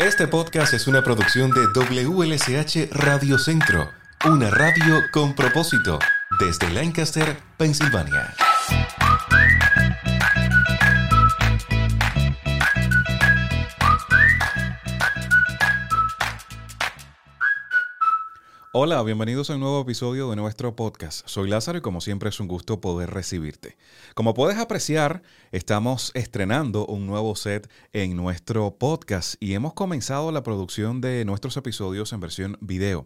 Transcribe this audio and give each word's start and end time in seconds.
Este 0.00 0.26
podcast 0.26 0.72
es 0.72 0.86
una 0.86 1.04
producción 1.04 1.50
de 1.50 1.60
WLSH 1.74 2.88
Radio 2.90 3.38
Centro, 3.38 3.90
una 4.24 4.48
radio 4.48 5.02
con 5.12 5.34
propósito, 5.34 5.98
desde 6.40 6.70
Lancaster, 6.70 7.36
Pensilvania. 7.58 8.34
Hola, 18.82 19.02
bienvenidos 19.02 19.50
a 19.50 19.56
un 19.56 19.60
nuevo 19.60 19.82
episodio 19.82 20.30
de 20.30 20.36
nuestro 20.36 20.74
podcast. 20.74 21.28
Soy 21.28 21.50
Lázaro 21.50 21.76
y 21.76 21.80
como 21.82 22.00
siempre 22.00 22.30
es 22.30 22.40
un 22.40 22.48
gusto 22.48 22.80
poder 22.80 23.10
recibirte. 23.10 23.76
Como 24.14 24.32
puedes 24.32 24.56
apreciar, 24.56 25.22
estamos 25.52 26.12
estrenando 26.14 26.86
un 26.86 27.06
nuevo 27.06 27.36
set 27.36 27.70
en 27.92 28.16
nuestro 28.16 28.78
podcast 28.78 29.34
y 29.38 29.52
hemos 29.52 29.74
comenzado 29.74 30.32
la 30.32 30.42
producción 30.42 31.02
de 31.02 31.26
nuestros 31.26 31.58
episodios 31.58 32.14
en 32.14 32.20
versión 32.20 32.56
video. 32.62 33.04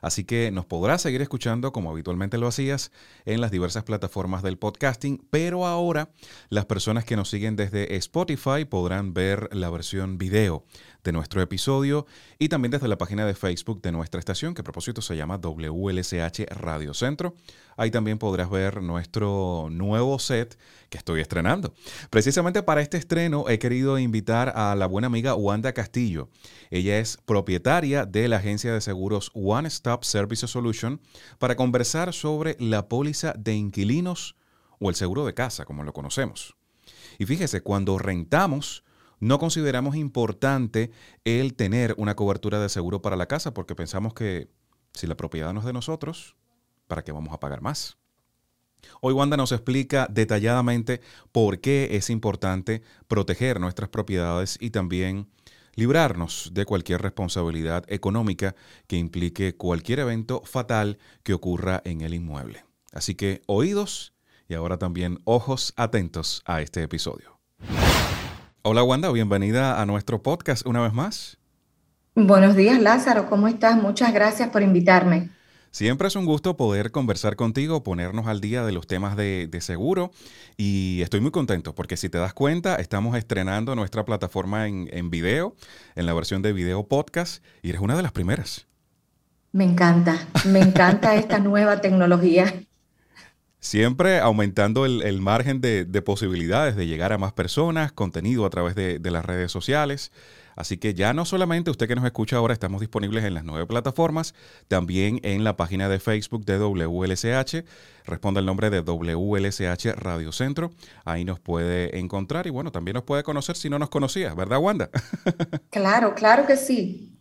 Así 0.00 0.24
que 0.24 0.50
nos 0.50 0.66
podrás 0.66 1.02
seguir 1.02 1.22
escuchando 1.22 1.72
como 1.72 1.90
habitualmente 1.90 2.38
lo 2.38 2.46
hacías 2.46 2.92
en 3.24 3.40
las 3.40 3.50
diversas 3.50 3.84
plataformas 3.84 4.42
del 4.42 4.58
podcasting, 4.58 5.24
pero 5.30 5.66
ahora 5.66 6.10
las 6.48 6.66
personas 6.66 7.04
que 7.04 7.16
nos 7.16 7.30
siguen 7.30 7.56
desde 7.56 7.96
Spotify 7.96 8.64
podrán 8.68 9.14
ver 9.14 9.48
la 9.52 9.70
versión 9.70 10.18
video 10.18 10.64
de 11.04 11.12
nuestro 11.12 11.40
episodio 11.40 12.06
y 12.38 12.48
también 12.48 12.70
desde 12.70 12.88
la 12.88 12.98
página 12.98 13.26
de 13.26 13.34
Facebook 13.34 13.80
de 13.82 13.92
nuestra 13.92 14.18
estación, 14.18 14.54
que 14.54 14.60
a 14.60 14.64
propósito 14.64 15.00
se 15.00 15.16
llama 15.16 15.38
WLSH 15.38 16.46
Radio 16.50 16.94
Centro. 16.94 17.34
Ahí 17.76 17.90
también 17.90 18.18
podrás 18.18 18.50
ver 18.50 18.82
nuestro 18.82 19.68
nuevo 19.70 20.18
set 20.18 20.58
que 20.90 20.98
estoy 20.98 21.20
estrenando. 21.20 21.72
Precisamente 22.10 22.62
para 22.62 22.80
este 22.80 22.96
estreno 22.96 23.44
he 23.48 23.58
querido 23.58 23.98
invitar 23.98 24.52
a 24.56 24.74
la 24.74 24.86
buena 24.86 25.06
amiga 25.06 25.34
Wanda 25.34 25.72
Castillo. 25.72 26.28
Ella 26.70 26.98
es 26.98 27.18
propietaria 27.24 28.04
de 28.04 28.28
la 28.28 28.36
agencia 28.36 28.72
de 28.72 28.80
seguros 28.80 29.30
One 29.34 29.68
Stop 29.88 30.04
Service 30.04 30.46
Solution 30.46 31.00
para 31.38 31.56
conversar 31.56 32.12
sobre 32.12 32.56
la 32.60 32.88
póliza 32.88 33.32
de 33.38 33.54
inquilinos 33.54 34.36
o 34.78 34.90
el 34.90 34.94
seguro 34.94 35.24
de 35.24 35.32
casa, 35.32 35.64
como 35.64 35.82
lo 35.82 35.94
conocemos. 35.94 36.56
Y 37.18 37.24
fíjese, 37.24 37.62
cuando 37.62 37.96
rentamos, 37.96 38.84
no 39.18 39.38
consideramos 39.38 39.96
importante 39.96 40.90
el 41.24 41.54
tener 41.54 41.94
una 41.96 42.16
cobertura 42.16 42.60
de 42.60 42.68
seguro 42.68 43.00
para 43.00 43.16
la 43.16 43.28
casa 43.28 43.54
porque 43.54 43.74
pensamos 43.74 44.12
que 44.12 44.50
si 44.92 45.06
la 45.06 45.16
propiedad 45.16 45.54
no 45.54 45.60
es 45.60 45.66
de 45.66 45.72
nosotros, 45.72 46.36
¿para 46.86 47.02
qué 47.02 47.12
vamos 47.12 47.32
a 47.32 47.40
pagar 47.40 47.62
más? 47.62 47.96
Hoy 49.00 49.14
Wanda 49.14 49.38
nos 49.38 49.52
explica 49.52 50.06
detalladamente 50.10 51.00
por 51.32 51.60
qué 51.60 51.88
es 51.92 52.10
importante 52.10 52.82
proteger 53.08 53.58
nuestras 53.58 53.88
propiedades 53.88 54.58
y 54.60 54.68
también 54.68 55.28
librarnos 55.74 56.50
de 56.52 56.64
cualquier 56.64 57.02
responsabilidad 57.02 57.84
económica 57.88 58.54
que 58.86 58.96
implique 58.96 59.56
cualquier 59.56 60.00
evento 60.00 60.42
fatal 60.44 60.98
que 61.22 61.34
ocurra 61.34 61.80
en 61.84 62.00
el 62.00 62.14
inmueble. 62.14 62.64
Así 62.92 63.14
que 63.14 63.42
oídos 63.46 64.14
y 64.48 64.54
ahora 64.54 64.78
también 64.78 65.18
ojos 65.24 65.72
atentos 65.76 66.42
a 66.46 66.60
este 66.62 66.82
episodio. 66.82 67.38
Hola 68.62 68.82
Wanda, 68.82 69.10
bienvenida 69.12 69.80
a 69.80 69.86
nuestro 69.86 70.22
podcast 70.22 70.66
una 70.66 70.80
vez 70.80 70.92
más. 70.92 71.38
Buenos 72.14 72.56
días 72.56 72.80
Lázaro, 72.80 73.28
¿cómo 73.28 73.48
estás? 73.48 73.80
Muchas 73.80 74.12
gracias 74.12 74.48
por 74.50 74.62
invitarme. 74.62 75.30
Siempre 75.70 76.08
es 76.08 76.16
un 76.16 76.24
gusto 76.24 76.56
poder 76.56 76.90
conversar 76.90 77.36
contigo, 77.36 77.82
ponernos 77.82 78.26
al 78.26 78.40
día 78.40 78.64
de 78.64 78.72
los 78.72 78.86
temas 78.86 79.16
de, 79.16 79.48
seguro 79.60 80.10
y 80.56 81.00
estoy 81.02 81.20
muy 81.20 81.30
contento 81.30 81.74
porque 81.74 81.96
si 81.96 82.08
te 82.08 82.18
das 82.18 82.32
cuenta 82.32 82.76
estamos 82.76 83.16
estrenando 83.16 83.74
nuestra 83.74 84.04
plataforma 84.04 84.66
en, 84.66 84.88
en 84.92 85.10
video, 85.10 85.54
en 85.94 86.06
la 86.06 86.14
versión 86.14 86.42
de 86.42 86.52
video 86.52 86.86
podcast 86.86 87.44
y 87.62 87.70
eres 87.70 87.80
una 87.80 87.96
de 87.96 88.02
las 88.02 88.12
primeras. 88.12 88.66
Me 89.52 89.64
encanta, 89.64 90.28
me 90.46 90.60
encanta 90.60 91.16
esta 91.16 91.38
nueva 91.38 91.80
tecnología 91.80 92.54
siempre 93.60 94.20
aumentando 94.20 94.86
el, 94.86 95.20
margen 95.20 95.60
de, 95.60 96.02
posibilidades 96.02 96.76
de 96.76 96.86
llegar 96.86 97.12
a 97.12 97.18
más 97.18 97.32
personas, 97.32 97.92
contenido 97.92 98.46
a 98.46 98.50
través 98.50 98.74
de, 98.74 99.00
las 99.10 99.24
redes 99.24 99.50
sociales. 99.52 100.12
Así 100.58 100.76
que 100.76 100.92
ya 100.92 101.12
no 101.12 101.24
solamente 101.24 101.70
usted 101.70 101.86
que 101.86 101.94
nos 101.94 102.04
escucha 102.04 102.36
ahora, 102.36 102.52
estamos 102.52 102.80
disponibles 102.80 103.24
en 103.24 103.32
las 103.32 103.44
nueve 103.44 103.64
plataformas, 103.64 104.34
también 104.66 105.20
en 105.22 105.44
la 105.44 105.56
página 105.56 105.88
de 105.88 106.00
Facebook 106.00 106.44
de 106.44 106.58
WLSH. 106.58 107.64
Responde 108.04 108.40
el 108.40 108.46
nombre 108.46 108.68
de 108.68 108.80
WLSH 108.80 109.92
Radio 109.94 110.32
Centro. 110.32 110.72
Ahí 111.04 111.24
nos 111.24 111.38
puede 111.38 111.96
encontrar 112.00 112.48
y 112.48 112.50
bueno, 112.50 112.72
también 112.72 112.96
nos 112.96 113.04
puede 113.04 113.22
conocer 113.22 113.54
si 113.54 113.70
no 113.70 113.78
nos 113.78 113.88
conocía, 113.88 114.34
¿verdad, 114.34 114.58
Wanda? 114.58 114.90
claro, 115.70 116.16
claro 116.16 116.44
que 116.44 116.56
sí. 116.56 117.16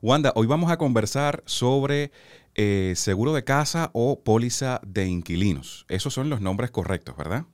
Wanda, 0.00 0.32
hoy 0.36 0.46
vamos 0.46 0.70
a 0.70 0.76
conversar 0.76 1.42
sobre 1.46 2.12
eh, 2.54 2.92
seguro 2.94 3.34
de 3.34 3.42
casa 3.42 3.90
o 3.94 4.20
póliza 4.20 4.80
de 4.86 5.06
inquilinos. 5.06 5.86
Esos 5.88 6.14
son 6.14 6.30
los 6.30 6.40
nombres 6.40 6.70
correctos, 6.70 7.16
¿verdad? 7.16 7.46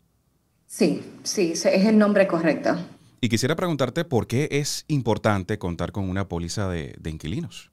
Sí, 0.66 1.02
sí, 1.22 1.52
es 1.52 1.64
el 1.64 1.96
nombre 1.96 2.26
correcto. 2.26 2.76
Y 3.20 3.28
quisiera 3.28 3.56
preguntarte 3.56 4.04
por 4.04 4.26
qué 4.26 4.48
es 4.50 4.84
importante 4.88 5.58
contar 5.58 5.92
con 5.92 6.08
una 6.08 6.28
póliza 6.28 6.68
de, 6.68 6.94
inquilinos. 7.04 7.70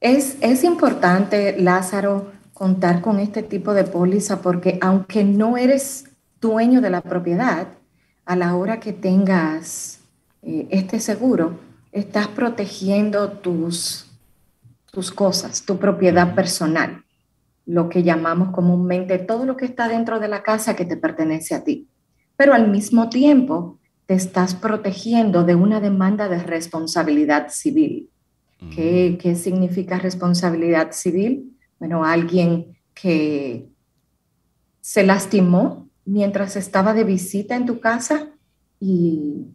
Es, 0.00 0.36
es 0.40 0.64
importante, 0.64 1.60
Lázaro, 1.60 2.32
contar 2.52 3.00
con 3.00 3.18
este 3.18 3.42
tipo 3.42 3.74
de 3.74 3.84
póliza 3.84 4.42
porque 4.42 4.78
aunque 4.80 5.24
no 5.24 5.56
eres 5.56 6.04
dueño 6.40 6.80
de 6.80 6.90
la 6.90 7.00
propiedad, 7.00 7.68
a 8.24 8.36
la 8.36 8.56
hora 8.56 8.80
que 8.80 8.92
tengas 8.92 10.00
eh, 10.42 10.66
este 10.70 11.00
seguro, 11.00 11.58
estás 11.92 12.28
protegiendo 12.28 13.32
tus 13.32 14.06
tus 14.94 15.10
cosas, 15.10 15.64
tu 15.66 15.78
propiedad 15.78 16.34
personal, 16.34 17.04
lo 17.66 17.88
que 17.88 18.02
llamamos 18.02 18.50
comúnmente 18.52 19.18
todo 19.18 19.44
lo 19.44 19.56
que 19.56 19.64
está 19.66 19.88
dentro 19.88 20.20
de 20.20 20.28
la 20.28 20.42
casa 20.42 20.76
que 20.76 20.84
te 20.84 20.96
pertenece 20.96 21.54
a 21.54 21.64
ti. 21.64 21.88
Pero 22.36 22.54
al 22.54 22.70
mismo 22.70 23.08
tiempo 23.08 23.78
te 24.06 24.14
estás 24.14 24.54
protegiendo 24.54 25.44
de 25.44 25.54
una 25.54 25.80
demanda 25.80 26.28
de 26.28 26.42
responsabilidad 26.42 27.48
civil. 27.50 28.10
¿Qué, 28.74 29.18
¿Qué, 29.20 29.34
significa 29.34 29.98
responsabilidad 29.98 30.92
civil? 30.92 31.54
Bueno, 31.78 32.04
alguien 32.04 32.78
que 32.94 33.68
se 34.80 35.04
lastimó 35.04 35.88
mientras 36.06 36.56
estaba 36.56 36.94
de 36.94 37.04
visita 37.04 37.56
en 37.56 37.66
tu 37.66 37.80
casa 37.80 38.30
y 38.80 39.48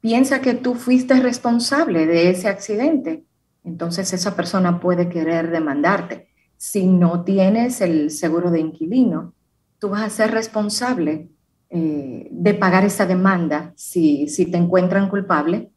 piensa 0.00 0.40
que 0.40 0.54
tú 0.54 0.74
fuiste 0.74 1.14
responsable 1.20 2.06
de 2.06 2.30
ese 2.30 2.48
accidente 2.48 3.26
entonces 3.66 4.12
esa 4.12 4.36
persona 4.36 4.80
puede 4.80 5.08
querer 5.08 5.50
demandarte. 5.50 6.28
Si 6.56 6.86
no 6.86 7.24
tienes 7.24 7.80
el 7.80 8.10
seguro 8.10 8.52
de 8.52 8.60
inquilino, 8.60 9.34
tú 9.80 9.90
vas 9.90 10.02
a 10.02 10.08
ser 10.08 10.30
responsable 10.30 11.28
eh, 11.70 12.28
de 12.30 12.54
pagar 12.54 12.84
esa 12.84 13.06
demanda 13.06 13.72
si, 13.76 14.28
si 14.28 14.46
te 14.46 14.56
encuentran 14.56 15.08
culpable 15.08 15.70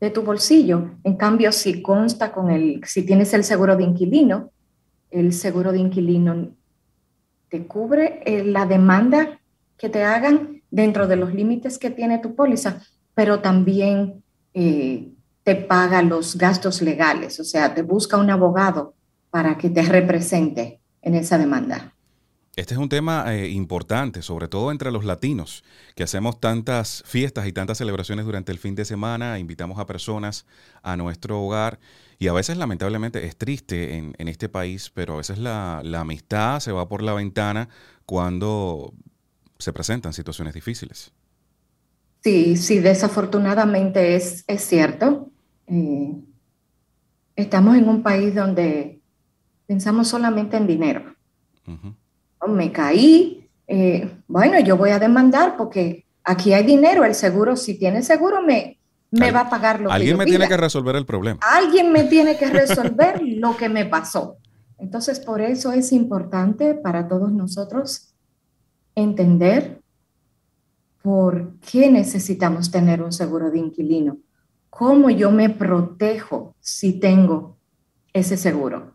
de 0.00 0.10
tu 0.10 0.22
bolsillo. 0.22 0.90
En 1.04 1.16
cambio, 1.16 1.52
si 1.52 1.82
consta 1.82 2.32
con 2.32 2.50
el, 2.50 2.80
si 2.84 3.04
tienes 3.04 3.34
el 3.34 3.44
seguro 3.44 3.76
de 3.76 3.84
inquilino, 3.84 4.50
el 5.10 5.32
seguro 5.32 5.72
de 5.72 5.78
inquilino 5.78 6.50
te 7.48 7.66
cubre 7.66 8.22
eh, 8.24 8.44
la 8.44 8.66
demanda 8.66 9.40
que 9.76 9.88
te 9.88 10.04
hagan 10.04 10.62
dentro 10.70 11.06
de 11.06 11.16
los 11.16 11.34
límites 11.34 11.78
que 11.78 11.90
tiene 11.90 12.18
tu 12.18 12.34
póliza, 12.34 12.82
pero 13.14 13.40
también 13.40 14.22
eh, 14.54 15.12
te 15.44 15.54
paga 15.54 16.02
los 16.02 16.36
gastos 16.36 16.82
legales, 16.82 17.40
o 17.40 17.44
sea, 17.44 17.74
te 17.74 17.82
busca 17.82 18.16
un 18.16 18.30
abogado 18.30 18.94
para 19.30 19.56
que 19.56 19.70
te 19.70 19.82
represente 19.82 20.80
en 21.02 21.14
esa 21.14 21.38
demanda. 21.38 21.94
Este 22.58 22.74
es 22.74 22.80
un 22.80 22.88
tema 22.88 23.32
eh, 23.32 23.50
importante, 23.50 24.20
sobre 24.20 24.48
todo 24.48 24.72
entre 24.72 24.90
los 24.90 25.04
latinos, 25.04 25.62
que 25.94 26.02
hacemos 26.02 26.40
tantas 26.40 27.04
fiestas 27.06 27.46
y 27.46 27.52
tantas 27.52 27.78
celebraciones 27.78 28.24
durante 28.24 28.50
el 28.50 28.58
fin 28.58 28.74
de 28.74 28.84
semana, 28.84 29.38
invitamos 29.38 29.78
a 29.78 29.86
personas 29.86 30.44
a 30.82 30.96
nuestro 30.96 31.40
hogar 31.40 31.78
y 32.18 32.26
a 32.26 32.32
veces 32.32 32.56
lamentablemente 32.56 33.24
es 33.24 33.36
triste 33.36 33.96
en, 33.96 34.26
este 34.26 34.48
país, 34.48 34.90
pero 34.92 35.14
a 35.14 35.16
veces 35.18 35.38
la, 35.38 35.78
amistad 35.94 36.58
se 36.58 36.72
va 36.72 36.88
por 36.88 37.00
la 37.00 37.14
ventana 37.14 37.68
cuando 38.04 38.92
se 39.60 39.72
presentan 39.72 40.12
situaciones 40.12 40.52
difíciles. 40.52 41.12
Sí, 42.24 42.56
sí, 42.56 42.80
desafortunadamente 42.80 44.16
es, 44.16 44.42
es 44.48 44.62
cierto. 44.62 45.30
Eh, 45.68 46.12
estamos 47.36 47.76
en 47.76 47.88
un 47.88 48.02
país 48.02 48.34
donde 48.34 49.00
pensamos 49.68 50.08
solamente 50.08 50.56
en 50.56 50.66
dinero. 50.66 51.14
Oh, 51.64 51.94
me 52.46 52.70
caí, 52.72 53.48
eh, 53.66 54.10
bueno, 54.28 54.60
yo 54.60 54.76
voy 54.76 54.90
a 54.90 54.98
demandar 54.98 55.56
porque 55.56 56.06
aquí 56.24 56.52
hay 56.52 56.64
dinero, 56.64 57.04
el 57.04 57.14
seguro, 57.14 57.56
si 57.56 57.78
tiene 57.78 58.02
seguro, 58.02 58.42
me, 58.42 58.78
me 59.10 59.30
va 59.30 59.40
a 59.40 59.50
pagar 59.50 59.80
lo 59.80 59.88
que 59.88 59.94
Alguien 59.94 60.16
me 60.16 60.24
tiene 60.24 60.46
que 60.46 60.56
resolver 60.56 60.96
el 60.96 61.06
problema. 61.06 61.40
Alguien 61.42 61.90
me 61.92 62.04
tiene 62.04 62.36
que 62.36 62.46
resolver 62.50 63.20
lo 63.22 63.56
que 63.56 63.68
me 63.68 63.84
pasó. 63.84 64.36
Entonces, 64.78 65.18
por 65.18 65.40
eso 65.40 65.72
es 65.72 65.92
importante 65.92 66.74
para 66.74 67.08
todos 67.08 67.32
nosotros 67.32 68.14
entender 68.94 69.80
por 71.02 71.58
qué 71.60 71.90
necesitamos 71.90 72.70
tener 72.70 73.02
un 73.02 73.12
seguro 73.12 73.50
de 73.50 73.58
inquilino 73.58 74.18
¿cómo 74.78 75.10
yo 75.10 75.32
me 75.32 75.50
protejo 75.50 76.54
si 76.60 77.00
tengo 77.00 77.56
ese 78.12 78.36
seguro? 78.36 78.92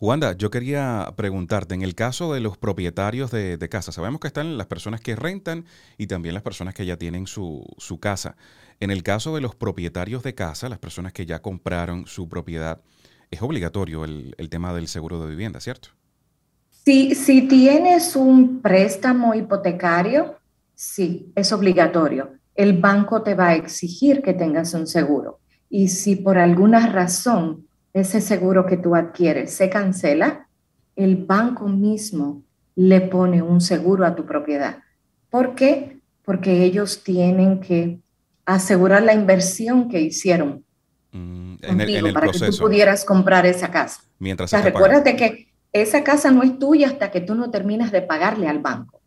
Wanda, 0.00 0.36
yo 0.36 0.50
quería 0.50 1.12
preguntarte, 1.16 1.74
en 1.74 1.82
el 1.82 1.96
caso 1.96 2.32
de 2.32 2.38
los 2.38 2.56
propietarios 2.56 3.32
de, 3.32 3.68
casa, 3.68 3.90
sabemos 3.90 4.20
que 4.20 4.28
están 4.28 4.56
las 4.56 4.68
personas 4.68 5.00
que 5.00 5.16
rentan 5.16 5.64
y 5.96 6.06
también 6.06 6.34
las 6.34 6.44
personas 6.44 6.74
que 6.74 6.86
ya 6.86 6.96
tienen 6.96 7.26
su, 7.26 7.66
casa. 8.00 8.36
En 8.78 8.92
el 8.92 9.02
caso 9.02 9.34
de 9.34 9.40
los 9.40 9.56
propietarios 9.56 10.22
de 10.22 10.36
casa, 10.36 10.68
las 10.68 10.78
personas 10.78 11.12
que 11.12 11.26
ya 11.26 11.42
compraron 11.42 12.06
su 12.06 12.28
propiedad, 12.28 12.80
es 13.32 13.42
obligatorio 13.42 14.04
el, 14.04 14.48
tema 14.48 14.72
del 14.72 14.86
seguro 14.86 15.20
de 15.20 15.30
vivienda, 15.30 15.58
¿cierto? 15.58 15.88
Si, 16.70 17.16
si 17.16 17.48
tienes 17.48 18.14
un 18.14 18.62
préstamo 18.62 19.34
hipotecario, 19.34 20.36
sí, 20.76 21.32
es 21.34 21.52
obligatorio. 21.52 22.34
El 22.54 22.78
banco 22.78 23.22
te 23.22 23.34
va 23.34 23.48
a 23.48 23.54
exigir 23.56 24.22
que 24.22 24.32
tengas 24.32 24.74
un 24.74 24.86
seguro. 24.86 25.40
Y 25.68 25.88
si 25.88 26.14
por 26.14 26.38
alguna 26.38 26.86
razón 26.86 27.67
ese 27.98 28.20
seguro 28.20 28.66
que 28.66 28.76
tú 28.76 28.94
adquieres 28.94 29.52
se 29.52 29.68
cancela, 29.70 30.48
el 30.96 31.16
banco 31.16 31.68
mismo 31.68 32.42
le 32.74 33.00
pone 33.00 33.42
un 33.42 33.60
seguro 33.60 34.06
a 34.06 34.14
tu 34.14 34.24
propiedad. 34.24 34.78
¿Por 35.30 35.54
qué? 35.54 35.98
Porque 36.24 36.64
ellos 36.64 37.02
tienen 37.02 37.60
que 37.60 38.00
asegurar 38.44 39.02
la 39.02 39.14
inversión 39.14 39.88
que 39.88 40.00
hicieron 40.00 40.64
mm, 41.12 41.56
en 41.62 41.80
el, 41.80 42.12
para 42.12 42.30
que 42.30 42.38
tú 42.38 42.56
pudieras 42.58 43.04
comprar 43.04 43.46
esa 43.46 43.70
casa. 43.70 44.02
Mientras 44.18 44.52
o 44.52 44.62
recuérdate 44.62 45.16
que 45.16 45.48
esa 45.72 46.02
casa 46.02 46.30
no 46.30 46.42
es 46.42 46.58
tuya 46.58 46.88
hasta 46.88 47.10
que 47.10 47.20
tú 47.20 47.34
no 47.34 47.50
terminas 47.50 47.92
de 47.92 48.02
pagarle 48.02 48.48
al 48.48 48.58
banco. 48.60 49.00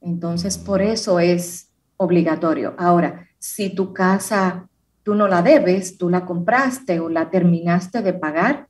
Entonces, 0.00 0.56
por 0.56 0.82
eso 0.82 1.20
es 1.20 1.68
obligatorio. 1.96 2.74
Ahora, 2.78 3.28
si 3.38 3.74
tu 3.74 3.92
casa 3.92 4.68
tú 5.06 5.14
no 5.14 5.28
la 5.28 5.40
debes, 5.40 5.98
tú 5.98 6.10
la 6.10 6.26
compraste 6.26 6.98
o 6.98 7.08
la 7.08 7.30
terminaste 7.30 8.02
de 8.02 8.12
pagar, 8.12 8.66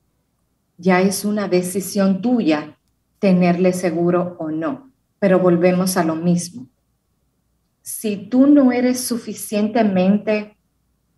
ya 0.77 1.01
es 1.01 1.25
una 1.25 1.47
decisión 1.47 2.21
tuya 2.21 2.77
tenerle 3.17 3.73
seguro 3.73 4.35
o 4.37 4.51
no. 4.51 4.91
Pero 5.17 5.39
volvemos 5.39 5.97
a 5.97 6.03
lo 6.03 6.15
mismo. 6.15 6.67
Si 7.81 8.17
tú 8.17 8.45
no 8.45 8.71
eres 8.71 8.99
suficientemente, 8.99 10.55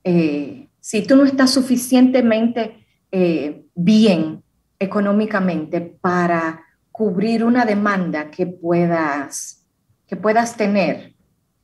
eh, 0.06 0.69
si 0.80 1.06
tú 1.06 1.18
no 1.18 1.25
estás 1.25 1.51
suficientemente 1.51 2.88
eh, 3.12 3.65
bien 3.75 4.42
económicamente 4.80 5.81
para 5.81 6.62
cubrir 6.94 7.44
una 7.44 7.65
demanda 7.65 8.31
que 8.31 8.48
puedas, 8.48 9.65
que 10.07 10.15
puedas 10.15 10.56
tener, 10.56 11.13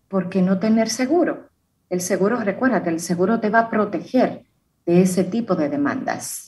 ¿por 0.10 0.28
qué 0.28 0.42
no 0.42 0.60
tener 0.60 0.90
seguro? 0.90 1.55
El 1.90 2.02
seguro, 2.02 2.40
recuérdate, 2.40 2.90
el 2.90 3.00
seguro 3.00 3.40
te 3.40 3.50
va 3.50 3.60
a 3.60 3.70
proteger 3.70 4.44
de 4.86 5.02
ese 5.02 5.24
tipo 5.24 5.56
de 5.56 5.70
demandas. 5.70 6.46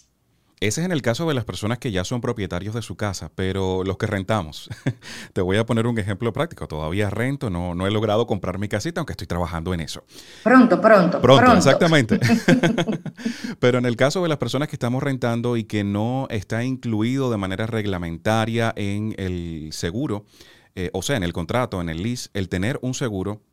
Ese 0.59 0.81
es 0.81 0.85
en 0.85 0.91
el 0.91 1.03
caso 1.03 1.27
de 1.27 1.35
las 1.35 1.45
personas 1.45 1.77
que 1.77 1.91
ya 1.91 2.03
son 2.03 2.19
propietarios 2.19 2.73
de 2.73 2.81
su 2.81 2.95
casa, 2.95 3.29
pero 3.35 3.83
los 3.83 3.97
que 3.97 4.07
rentamos. 4.07 4.71
Te 5.33 5.41
voy 5.41 5.57
a 5.57 5.67
poner 5.67 5.85
un 5.85 5.99
ejemplo 5.99 6.33
práctico. 6.33 6.67
Todavía 6.67 7.11
rento, 7.11 7.51
no, 7.51 7.75
no 7.75 7.85
he 7.85 7.91
logrado 7.91 8.25
comprar 8.25 8.57
mi 8.57 8.67
casita, 8.67 8.99
aunque 8.99 9.13
estoy 9.13 9.27
trabajando 9.27 9.75
en 9.75 9.81
eso. 9.81 10.03
Pronto, 10.43 10.81
pronto. 10.81 11.21
Pronto, 11.21 11.53
exactamente. 11.53 12.19
pero 13.59 13.77
en 13.77 13.85
el 13.85 13.95
caso 13.95 14.23
de 14.23 14.29
las 14.29 14.39
personas 14.39 14.67
que 14.67 14.75
estamos 14.75 15.03
rentando 15.03 15.57
y 15.57 15.65
que 15.65 15.83
no 15.83 16.25
está 16.31 16.63
incluido 16.63 17.29
de 17.29 17.37
manera 17.37 17.67
reglamentaria 17.67 18.73
en 18.75 19.13
el 19.19 19.69
seguro, 19.73 20.25
eh, 20.73 20.89
o 20.93 21.03
sea, 21.03 21.17
en 21.17 21.23
el 21.23 21.33
contrato, 21.33 21.81
en 21.81 21.89
el 21.89 22.01
lease, 22.01 22.31
el 22.33 22.49
tener 22.49 22.79
un 22.81 22.95
seguro 22.95 23.43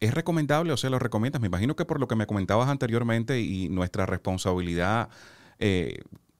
¿Es 0.00 0.14
recomendable 0.14 0.72
o 0.72 0.76
se 0.76 0.90
lo 0.90 0.98
recomiendas? 0.98 1.40
Me 1.40 1.46
imagino 1.46 1.76
que 1.76 1.84
por 1.84 2.00
lo 2.00 2.08
que 2.08 2.16
me 2.16 2.26
comentabas 2.26 2.68
anteriormente 2.68 3.40
y 3.40 3.68
nuestra 3.68 4.06
responsabilidad 4.06 5.08
eh, 5.58 5.98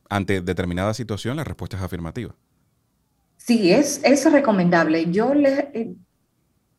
ante 0.09 0.41
determinada 0.41 0.95
situación, 0.95 1.37
la 1.37 1.45
respuesta 1.45 1.77
es 1.77 1.83
afirmativa. 1.83 2.35
Sí, 3.37 3.73
es, 3.73 4.01
es 4.05 4.31
recomendable. 4.31 5.11
Yo 5.11 5.35
le, 5.35 5.71
eh, 5.75 5.95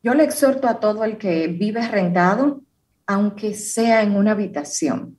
yo 0.04 0.14
le 0.14 0.24
exhorto 0.24 0.68
a 0.68 0.80
todo 0.80 1.04
el 1.04 1.18
que 1.18 1.48
vive 1.48 1.88
rentado, 1.88 2.62
aunque 3.06 3.54
sea 3.54 4.04
en 4.04 4.16
una 4.16 4.32
habitación, 4.32 5.18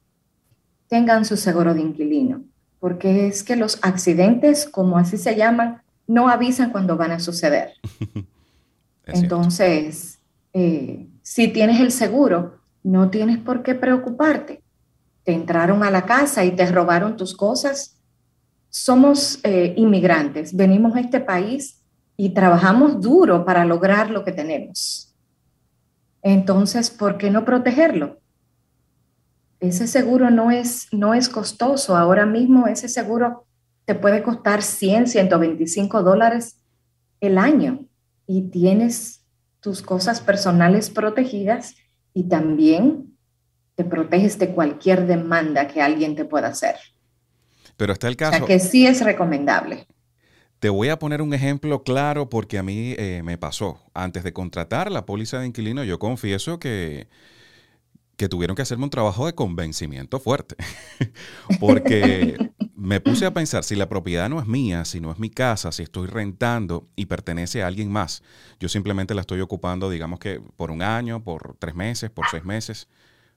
tengan 0.88 1.24
su 1.24 1.36
seguro 1.36 1.74
de 1.74 1.80
inquilino, 1.80 2.44
porque 2.80 3.26
es 3.26 3.42
que 3.42 3.56
los 3.56 3.78
accidentes, 3.82 4.66
como 4.66 4.98
así 4.98 5.16
se 5.16 5.36
llaman, 5.36 5.82
no 6.06 6.28
avisan 6.28 6.70
cuando 6.70 6.96
van 6.96 7.12
a 7.12 7.20
suceder. 7.20 7.74
Entonces, 9.06 10.18
eh, 10.52 11.08
si 11.26 11.48
tienes 11.48 11.80
el 11.80 11.90
seguro, 11.90 12.60
no 12.84 13.10
tienes 13.10 13.38
por 13.38 13.64
qué 13.64 13.74
preocuparte. 13.74 14.62
Te 15.24 15.32
entraron 15.32 15.82
a 15.82 15.90
la 15.90 16.06
casa 16.06 16.44
y 16.44 16.52
te 16.52 16.64
robaron 16.70 17.16
tus 17.16 17.36
cosas. 17.36 18.00
Somos 18.70 19.40
eh, 19.42 19.74
inmigrantes, 19.76 20.54
venimos 20.54 20.94
a 20.94 21.00
este 21.00 21.18
país 21.18 21.82
y 22.16 22.30
trabajamos 22.30 23.00
duro 23.00 23.44
para 23.44 23.64
lograr 23.64 24.08
lo 24.08 24.22
que 24.22 24.30
tenemos. 24.30 25.16
Entonces, 26.22 26.90
¿por 26.90 27.18
qué 27.18 27.28
no 27.28 27.44
protegerlo? 27.44 28.20
Ese 29.58 29.88
seguro 29.88 30.30
no 30.30 30.52
es, 30.52 30.86
no 30.92 31.12
es 31.12 31.28
costoso. 31.28 31.96
Ahora 31.96 32.24
mismo 32.24 32.68
ese 32.68 32.88
seguro 32.88 33.46
te 33.84 33.96
puede 33.96 34.22
costar 34.22 34.62
100, 34.62 35.08
125 35.08 36.04
dólares 36.04 36.60
el 37.20 37.36
año 37.36 37.84
y 38.28 38.42
tienes 38.42 39.25
tus 39.66 39.82
cosas 39.82 40.20
personales 40.20 40.90
protegidas 40.90 41.74
y 42.14 42.28
también 42.28 43.16
te 43.74 43.82
proteges 43.82 44.38
de 44.38 44.50
cualquier 44.50 45.08
demanda 45.08 45.66
que 45.66 45.82
alguien 45.82 46.14
te 46.14 46.24
pueda 46.24 46.46
hacer. 46.46 46.76
Pero 47.76 47.92
está 47.92 48.06
el 48.06 48.14
caso. 48.14 48.36
O 48.36 48.38
sea 48.38 48.46
que 48.46 48.60
sí 48.60 48.86
es 48.86 49.04
recomendable. 49.04 49.88
Te 50.60 50.68
voy 50.68 50.90
a 50.90 51.00
poner 51.00 51.20
un 51.20 51.34
ejemplo 51.34 51.82
claro 51.82 52.28
porque 52.28 52.58
a 52.58 52.62
mí 52.62 52.94
eh, 52.96 53.22
me 53.24 53.38
pasó. 53.38 53.80
Antes 53.92 54.22
de 54.22 54.32
contratar 54.32 54.92
la 54.92 55.04
póliza 55.04 55.40
de 55.40 55.48
inquilino, 55.48 55.82
yo 55.82 55.98
confieso 55.98 56.60
que 56.60 57.08
que 58.16 58.28
tuvieron 58.28 58.56
que 58.56 58.62
hacerme 58.62 58.84
un 58.84 58.90
trabajo 58.90 59.26
de 59.26 59.34
convencimiento 59.34 60.18
fuerte. 60.18 60.56
Porque 61.60 62.36
me 62.74 63.00
puse 63.00 63.26
a 63.26 63.34
pensar, 63.34 63.64
si 63.64 63.76
la 63.76 63.88
propiedad 63.88 64.28
no 64.28 64.40
es 64.40 64.46
mía, 64.46 64.84
si 64.84 65.00
no 65.00 65.10
es 65.10 65.18
mi 65.18 65.30
casa, 65.30 65.72
si 65.72 65.82
estoy 65.82 66.06
rentando 66.06 66.88
y 66.96 67.06
pertenece 67.06 67.62
a 67.62 67.66
alguien 67.66 67.90
más, 67.90 68.22
yo 68.58 68.68
simplemente 68.68 69.14
la 69.14 69.20
estoy 69.20 69.40
ocupando, 69.40 69.90
digamos 69.90 70.18
que 70.18 70.40
por 70.56 70.70
un 70.70 70.82
año, 70.82 71.22
por 71.22 71.56
tres 71.58 71.74
meses, 71.74 72.10
por 72.10 72.26
seis 72.30 72.44
meses, 72.44 72.88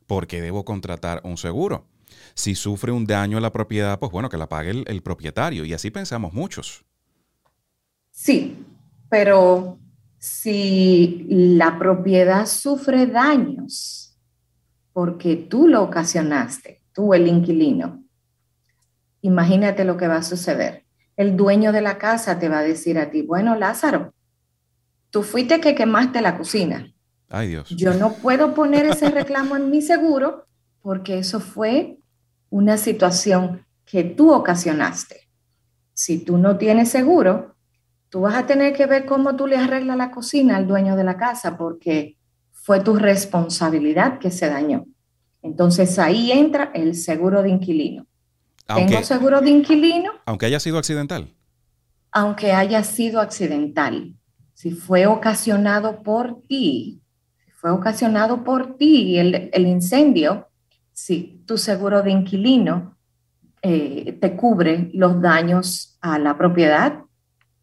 porque 0.08 0.42
debo 0.42 0.66
contratar 0.66 1.22
un 1.24 1.38
seguro. 1.38 1.86
Si 2.34 2.56
sufre 2.56 2.92
un 2.92 3.06
daño 3.06 3.38
a 3.38 3.42
la 3.42 3.52
propiedad, 3.52 4.00
pues 4.00 4.12
bueno, 4.12 4.30
que 4.30 4.38
la 4.38 4.50
pague 4.50 4.72
el, 4.72 4.84
el 4.88 5.02
propietario. 5.04 5.66
Y 5.66 5.74
así 5.74 5.92
pensamos 5.92 6.34
muchos. 6.34 6.84
Sí, 8.10 8.58
pero 9.10 9.78
si 10.18 11.26
la 11.30 11.78
propiedad 11.78 12.46
sufre 12.46 13.08
daños, 13.08 13.99
porque 15.00 15.38
tú 15.38 15.70
lo 15.70 15.82
ocasionaste, 15.82 16.82
tú 16.92 17.14
el 17.14 17.26
inquilino. 17.26 18.04
Imagínate 19.22 19.86
lo 19.86 19.96
que 19.96 20.10
va 20.10 20.18
a 20.18 20.24
suceder. 20.24 20.84
El 21.16 21.38
dueño 21.38 21.72
de 21.72 21.80
la 21.80 21.98
casa 21.98 22.38
te 22.38 22.50
va 22.50 22.60
a 22.60 22.64
decir 22.64 23.00
a 23.00 23.10
ti, 23.10 23.22
bueno, 23.22 23.56
Lázaro, 23.56 24.14
tú 25.10 25.24
fuiste 25.24 25.62
que 25.62 25.74
quemaste 25.74 26.20
la 26.20 26.38
cocina. 26.38 26.94
Ay 27.30 27.48
Dios. 27.48 27.70
Yo 27.70 27.94
no 27.94 28.12
puedo 28.12 28.54
poner 28.54 28.88
ese 28.88 29.10
reclamo 29.22 29.56
en 29.56 29.70
mi 29.70 29.82
seguro 29.82 30.48
porque 30.82 31.20
eso 31.20 31.40
fue 31.40 32.00
una 32.50 32.76
situación 32.76 33.66
que 33.86 34.04
tú 34.04 34.34
ocasionaste. 34.34 35.30
Si 35.94 36.26
tú 36.26 36.38
no 36.38 36.58
tienes 36.58 36.90
seguro, 36.90 37.56
tú 38.10 38.20
vas 38.20 38.36
a 38.36 38.46
tener 38.46 38.74
que 38.74 38.86
ver 38.86 39.06
cómo 39.06 39.38
tú 39.38 39.48
le 39.48 39.56
arreglas 39.56 39.96
la 39.96 40.12
cocina 40.12 40.58
al 40.58 40.68
dueño 40.68 40.98
de 40.98 41.06
la 41.06 41.16
casa 41.16 41.58
porque 41.58 42.19
fue 42.70 42.82
tu 42.82 42.94
responsabilidad 42.94 44.20
que 44.20 44.30
se 44.30 44.48
dañó. 44.48 44.86
Entonces 45.42 45.98
ahí 45.98 46.32
entra 46.32 46.70
el 46.76 46.94
seguro 46.94 47.42
de 47.42 47.50
inquilino. 47.50 48.06
¿Tengo 48.68 49.02
seguro 49.02 49.42
de 49.42 49.50
inquilino? 49.50 50.12
Aunque 50.28 50.46
haya 50.46 50.60
sido 50.60 50.78
accidental. 50.78 51.34
Aunque 52.12 52.52
haya 52.52 52.84
sido 52.84 53.22
accidental. 53.22 54.14
Si 54.54 54.70
fue 54.70 55.08
ocasionado 55.08 56.04
por 56.04 56.44
ti, 56.44 57.02
si 57.44 57.52
fue 57.54 57.72
ocasionado 57.72 58.44
por 58.44 58.78
ti 58.78 59.18
el, 59.18 59.50
el 59.52 59.66
incendio, 59.66 60.50
si 60.92 61.42
tu 61.48 61.58
seguro 61.58 62.04
de 62.04 62.12
inquilino 62.12 63.00
eh, 63.64 64.16
te 64.22 64.36
cubre 64.36 64.92
los 64.94 65.20
daños 65.20 65.98
a 66.02 66.20
la 66.20 66.38
propiedad 66.38 67.00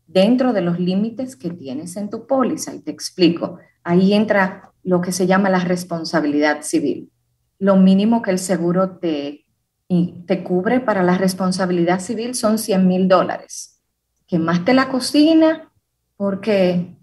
dentro 0.09 0.53
de 0.53 0.63
los 0.63 0.81
límites 0.81 1.37
que 1.37 1.51
tienes 1.51 1.97
en 1.97 2.11
tu 2.11 2.27
póliza. 2.27 2.75
Y 2.75 2.81
te 2.81 2.91
explico. 2.91 3.61
Ahí 3.85 4.13
entra 4.13 4.73
lo 4.87 5.01
que 5.01 5.11
se 5.11 5.27
llama 5.27 5.51
la 5.51 5.59
responsabilidad 5.59 6.63
civil. 6.63 7.11
Lo 7.59 7.77
mínimo 7.77 8.23
que 8.23 8.31
el 8.31 8.39
seguro 8.39 8.99
te, 8.99 9.45
te 9.89 10.45
cubre 10.45 10.79
para 10.79 11.03
la 11.03 11.19
responsabilidad 11.19 11.99
civil 11.99 12.37
son 12.37 12.57
100 12.57 12.87
mil 12.87 13.09
dólares. 13.09 13.81
Quemaste 14.29 14.75
la 14.75 14.89
cocina 14.89 15.73
porque 16.17 16.97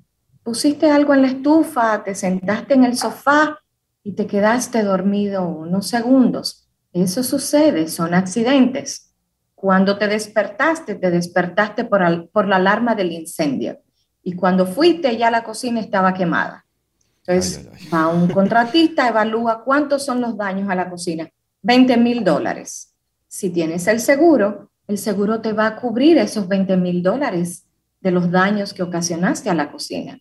pusiste 0.43 0.89
algo 0.89 1.13
en 1.13 1.23
la 1.23 1.27
estufa, 1.27 2.05
te 2.05 2.15
sentaste 2.15 2.73
en 2.73 2.85
el 2.85 2.97
sofá 2.97 3.59
y 4.01 4.13
te 4.13 4.27
quedaste 4.27 4.81
dormido 4.81 5.45
unos 5.45 5.87
segundos. 5.87 6.69
Eso 6.93 7.21
sucede, 7.21 7.89
son 7.89 8.13
accidentes. 8.13 9.13
Cuando 9.55 9.97
te 9.97 10.07
despertaste, 10.07 10.95
te 10.95 11.11
despertaste 11.11 11.83
por, 11.83 12.29
por 12.29 12.47
la 12.47 12.55
alarma 12.55 12.95
del 12.95 13.11
incendio. 13.11 13.79
Y 14.23 14.35
cuando 14.35 14.65
fuiste, 14.65 15.17
ya 15.17 15.29
la 15.29 15.43
cocina 15.43 15.81
estaba 15.81 16.13
quemada. 16.13 16.63
Entonces, 17.25 17.69
va 17.93 18.07
un 18.09 18.27
contratista, 18.27 19.07
evalúa 19.07 19.63
cuántos 19.63 20.03
son 20.03 20.19
los 20.19 20.35
daños 20.35 20.69
a 20.69 20.75
la 20.75 20.89
cocina. 20.89 21.29
20 21.61 21.97
mil 21.97 22.23
dólares. 22.23 22.93
Si 23.27 23.49
tienes 23.49 23.87
el 23.87 24.01
seguro, 24.01 24.69
el 24.87 24.97
seguro 24.97 25.39
te 25.39 25.53
va 25.53 25.67
a 25.67 25.75
cubrir 25.77 26.17
esos 26.17 26.47
20 26.47 26.75
mil 26.77 27.01
dólares 27.01 27.65
de 28.01 28.11
los 28.11 28.29
daños 28.29 28.73
que 28.73 28.83
ocasionaste 28.83 29.49
a 29.49 29.53
la 29.53 29.71
cocina, 29.71 30.19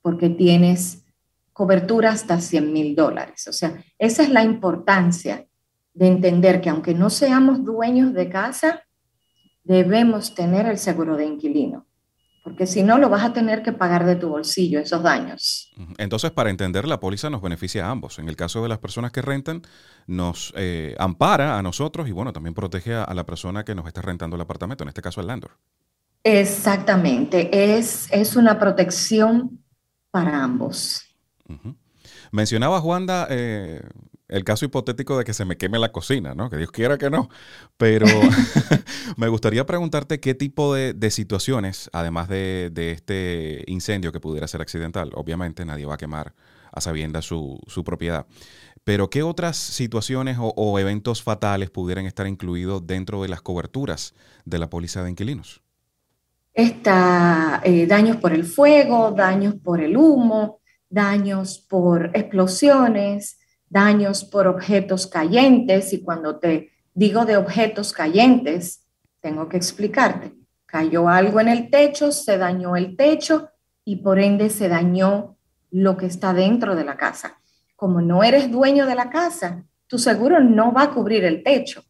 porque 0.00 0.28
tienes 0.28 1.04
cobertura 1.52 2.12
hasta 2.12 2.40
100 2.40 2.72
mil 2.72 2.94
dólares. 2.94 3.48
O 3.48 3.52
sea, 3.52 3.82
esa 3.98 4.22
es 4.22 4.30
la 4.30 4.44
importancia 4.44 5.46
de 5.92 6.06
entender 6.06 6.60
que 6.60 6.70
aunque 6.70 6.94
no 6.94 7.10
seamos 7.10 7.64
dueños 7.64 8.14
de 8.14 8.28
casa, 8.28 8.82
debemos 9.64 10.34
tener 10.34 10.66
el 10.66 10.78
seguro 10.78 11.16
de 11.16 11.26
inquilino 11.26 11.86
porque 12.44 12.66
si 12.66 12.82
no 12.82 12.98
lo 12.98 13.08
vas 13.08 13.24
a 13.24 13.32
tener 13.32 13.62
que 13.62 13.72
pagar 13.72 14.04
de 14.04 14.16
tu 14.16 14.28
bolsillo 14.28 14.78
esos 14.78 15.02
daños. 15.02 15.72
Entonces, 15.96 16.30
para 16.30 16.50
entender, 16.50 16.86
la 16.86 17.00
póliza 17.00 17.30
nos 17.30 17.40
beneficia 17.40 17.86
a 17.86 17.90
ambos. 17.90 18.18
En 18.18 18.28
el 18.28 18.36
caso 18.36 18.62
de 18.62 18.68
las 18.68 18.78
personas 18.78 19.12
que 19.12 19.22
rentan, 19.22 19.62
nos 20.06 20.52
eh, 20.54 20.94
ampara 20.98 21.58
a 21.58 21.62
nosotros 21.62 22.06
y 22.06 22.12
bueno, 22.12 22.34
también 22.34 22.52
protege 22.52 22.94
a, 22.94 23.12
la 23.14 23.24
persona 23.24 23.64
que 23.64 23.74
nos 23.74 23.86
está 23.86 24.02
rentando 24.02 24.36
el 24.36 24.42
apartamento, 24.42 24.84
en 24.84 24.88
este 24.88 25.00
caso 25.00 25.22
el 25.22 25.26
landlord. 25.26 25.54
Exactamente, 26.22 27.78
es, 27.78 28.08
es 28.12 28.36
una 28.36 28.58
protección 28.58 29.64
para 30.10 30.44
ambos. 30.44 31.02
Mencionaba 32.30 32.78
Juanda 32.80 33.26
eh, 33.30 33.80
el 34.28 34.44
caso 34.44 34.64
hipotético 34.64 35.18
de 35.18 35.24
que 35.24 35.34
se 35.34 35.44
me 35.44 35.56
queme 35.56 35.78
la 35.78 35.92
cocina, 35.92 36.34
¿no? 36.34 36.48
Que 36.48 36.56
Dios 36.56 36.70
quiera 36.70 36.96
que 36.98 37.10
no. 37.10 37.28
Pero 37.76 38.06
me 39.16 39.28
gustaría 39.28 39.66
preguntarte 39.66 40.20
qué 40.20 40.34
tipo 40.34 40.74
de, 40.74 41.10
situaciones, 41.10 41.90
además 41.92 42.28
de, 42.28 42.72
este 42.76 43.64
incendio 43.66 44.12
que 44.12 44.20
pudiera 44.20 44.48
ser 44.48 44.62
accidental, 44.62 45.10
obviamente 45.14 45.64
nadie 45.64 45.86
va 45.86 45.94
a 45.94 45.98
quemar 45.98 46.34
a 46.72 46.80
sabienda 46.80 47.22
su, 47.22 47.60
propiedad, 47.84 48.26
pero 48.82 49.08
qué 49.08 49.22
otras 49.22 49.56
situaciones 49.56 50.38
o, 50.40 50.78
eventos 50.78 51.22
fatales 51.22 51.70
pudieran 51.70 52.06
estar 52.06 52.26
incluidos 52.26 52.84
dentro 52.86 53.22
de 53.22 53.28
las 53.28 53.42
coberturas 53.42 54.14
de 54.44 54.58
la 54.58 54.68
póliza 54.68 55.04
de 55.04 55.10
inquilinos. 55.10 55.62
Está 56.52 57.60
eh, 57.64 57.86
daños 57.86 58.16
por 58.16 58.32
el 58.32 58.44
fuego, 58.44 59.12
daños 59.12 59.54
por 59.54 59.80
el 59.80 59.96
humo, 59.96 60.60
daños 60.88 61.58
por 61.58 62.10
explosiones, 62.14 63.38
daños 63.74 64.24
por 64.24 64.46
objetos 64.46 65.08
cayentes 65.08 65.92
y 65.92 66.00
cuando 66.00 66.38
te 66.38 66.70
digo 66.94 67.24
de 67.24 67.36
objetos 67.36 67.92
cayentes, 67.92 68.86
tengo 69.20 69.48
que 69.48 69.56
explicarte. 69.56 70.32
Cayó 70.64 71.08
algo 71.08 71.40
en 71.40 71.48
el 71.48 71.70
techo, 71.70 72.12
se 72.12 72.38
dañó 72.38 72.76
el 72.76 72.96
techo 72.96 73.50
y 73.84 73.96
por 73.96 74.20
ende 74.20 74.48
se 74.48 74.68
dañó 74.68 75.36
lo 75.72 75.96
que 75.96 76.06
está 76.06 76.32
dentro 76.32 76.76
de 76.76 76.84
la 76.84 76.96
casa. 76.96 77.40
Como 77.74 78.00
no 78.00 78.22
eres 78.22 78.48
dueño 78.48 78.86
de 78.86 78.94
la 78.94 79.10
casa, 79.10 79.64
tu 79.88 79.98
seguro 79.98 80.38
no 80.38 80.72
va 80.72 80.84
a 80.84 80.90
cubrir 80.92 81.24
el 81.24 81.42
techo, 81.42 81.82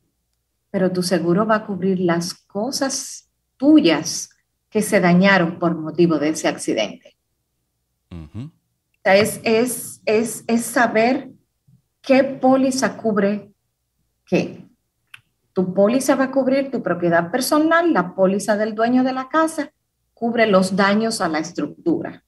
pero 0.70 0.90
tu 0.90 1.02
seguro 1.02 1.44
va 1.44 1.56
a 1.56 1.66
cubrir 1.66 2.00
las 2.00 2.32
cosas 2.32 3.30
tuyas 3.58 4.30
que 4.70 4.80
se 4.80 5.00
dañaron 5.00 5.58
por 5.58 5.76
motivo 5.76 6.18
de 6.18 6.30
ese 6.30 6.48
accidente. 6.48 7.14
es, 9.04 9.38
es, 9.44 10.00
es, 10.06 10.44
es 10.46 10.64
saber 10.64 11.33
¿qué 12.04 12.24
póliza 12.24 12.96
cubre 12.96 13.52
qué? 14.26 14.64
Tu 15.52 15.72
póliza 15.72 16.16
va 16.16 16.24
a 16.24 16.30
cubrir 16.30 16.70
tu 16.70 16.82
propiedad 16.82 17.30
personal, 17.30 17.92
la 17.92 18.14
póliza 18.14 18.56
del 18.56 18.74
dueño 18.74 19.04
de 19.04 19.12
la 19.12 19.28
casa 19.28 19.70
cubre 20.12 20.46
los 20.46 20.76
daños 20.76 21.20
a 21.20 21.28
la 21.28 21.38
estructura. 21.38 22.24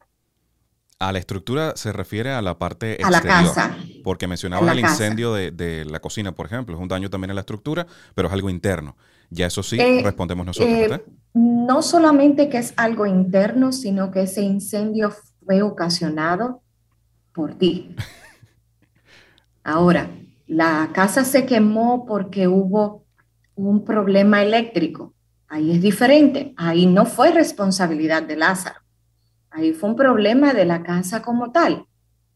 A 0.98 1.12
la 1.12 1.18
estructura 1.18 1.74
se 1.76 1.92
refiere 1.92 2.30
a 2.32 2.40
la 2.40 2.58
parte 2.58 2.92
exterior. 2.92 3.14
A 3.14 3.42
la 3.42 3.44
casa. 3.44 3.76
Porque 4.02 4.26
mencionaba 4.26 4.72
el 4.72 4.80
incendio 4.80 5.34
de, 5.34 5.84
la 5.84 6.00
cocina, 6.00 6.32
por 6.32 6.46
ejemplo. 6.46 6.74
Es 6.74 6.80
un 6.80 6.88
daño 6.88 7.10
también 7.10 7.32
a 7.32 7.34
la 7.34 7.40
estructura, 7.40 7.86
pero 8.14 8.28
es 8.28 8.34
algo 8.34 8.48
interno. 8.48 8.96
Ya 9.28 9.46
eso 9.46 9.62
sí, 9.62 9.78
eh, 9.78 10.00
respondemos 10.04 10.46
nosotros, 10.46 10.72
eh, 10.72 11.04
No 11.34 11.82
solamente 11.82 12.48
que 12.48 12.58
es 12.58 12.72
algo 12.76 13.06
interno, 13.06 13.72
sino 13.72 14.10
que 14.10 14.22
ese 14.22 14.42
incendio 14.42 15.12
fue 15.44 15.62
ocasionado 15.62 16.62
por 17.32 17.54
ti. 17.58 17.94
Ahora, 19.66 20.08
la 20.46 20.90
casa 20.92 21.24
se 21.24 21.44
quemó 21.44 22.06
porque 22.06 22.46
hubo 22.46 23.04
un 23.56 23.84
problema 23.84 24.40
eléctrico. 24.40 25.12
Ahí 25.48 25.72
es 25.72 25.82
diferente. 25.82 26.54
Ahí 26.56 26.86
no 26.86 27.04
fue 27.04 27.32
responsabilidad 27.32 28.22
de 28.22 28.36
Lázaro. 28.36 28.78
Ahí 29.50 29.72
fue 29.72 29.90
un 29.90 29.96
problema 29.96 30.54
de 30.54 30.66
la 30.66 30.84
casa 30.84 31.20
como 31.20 31.50
tal. 31.50 31.84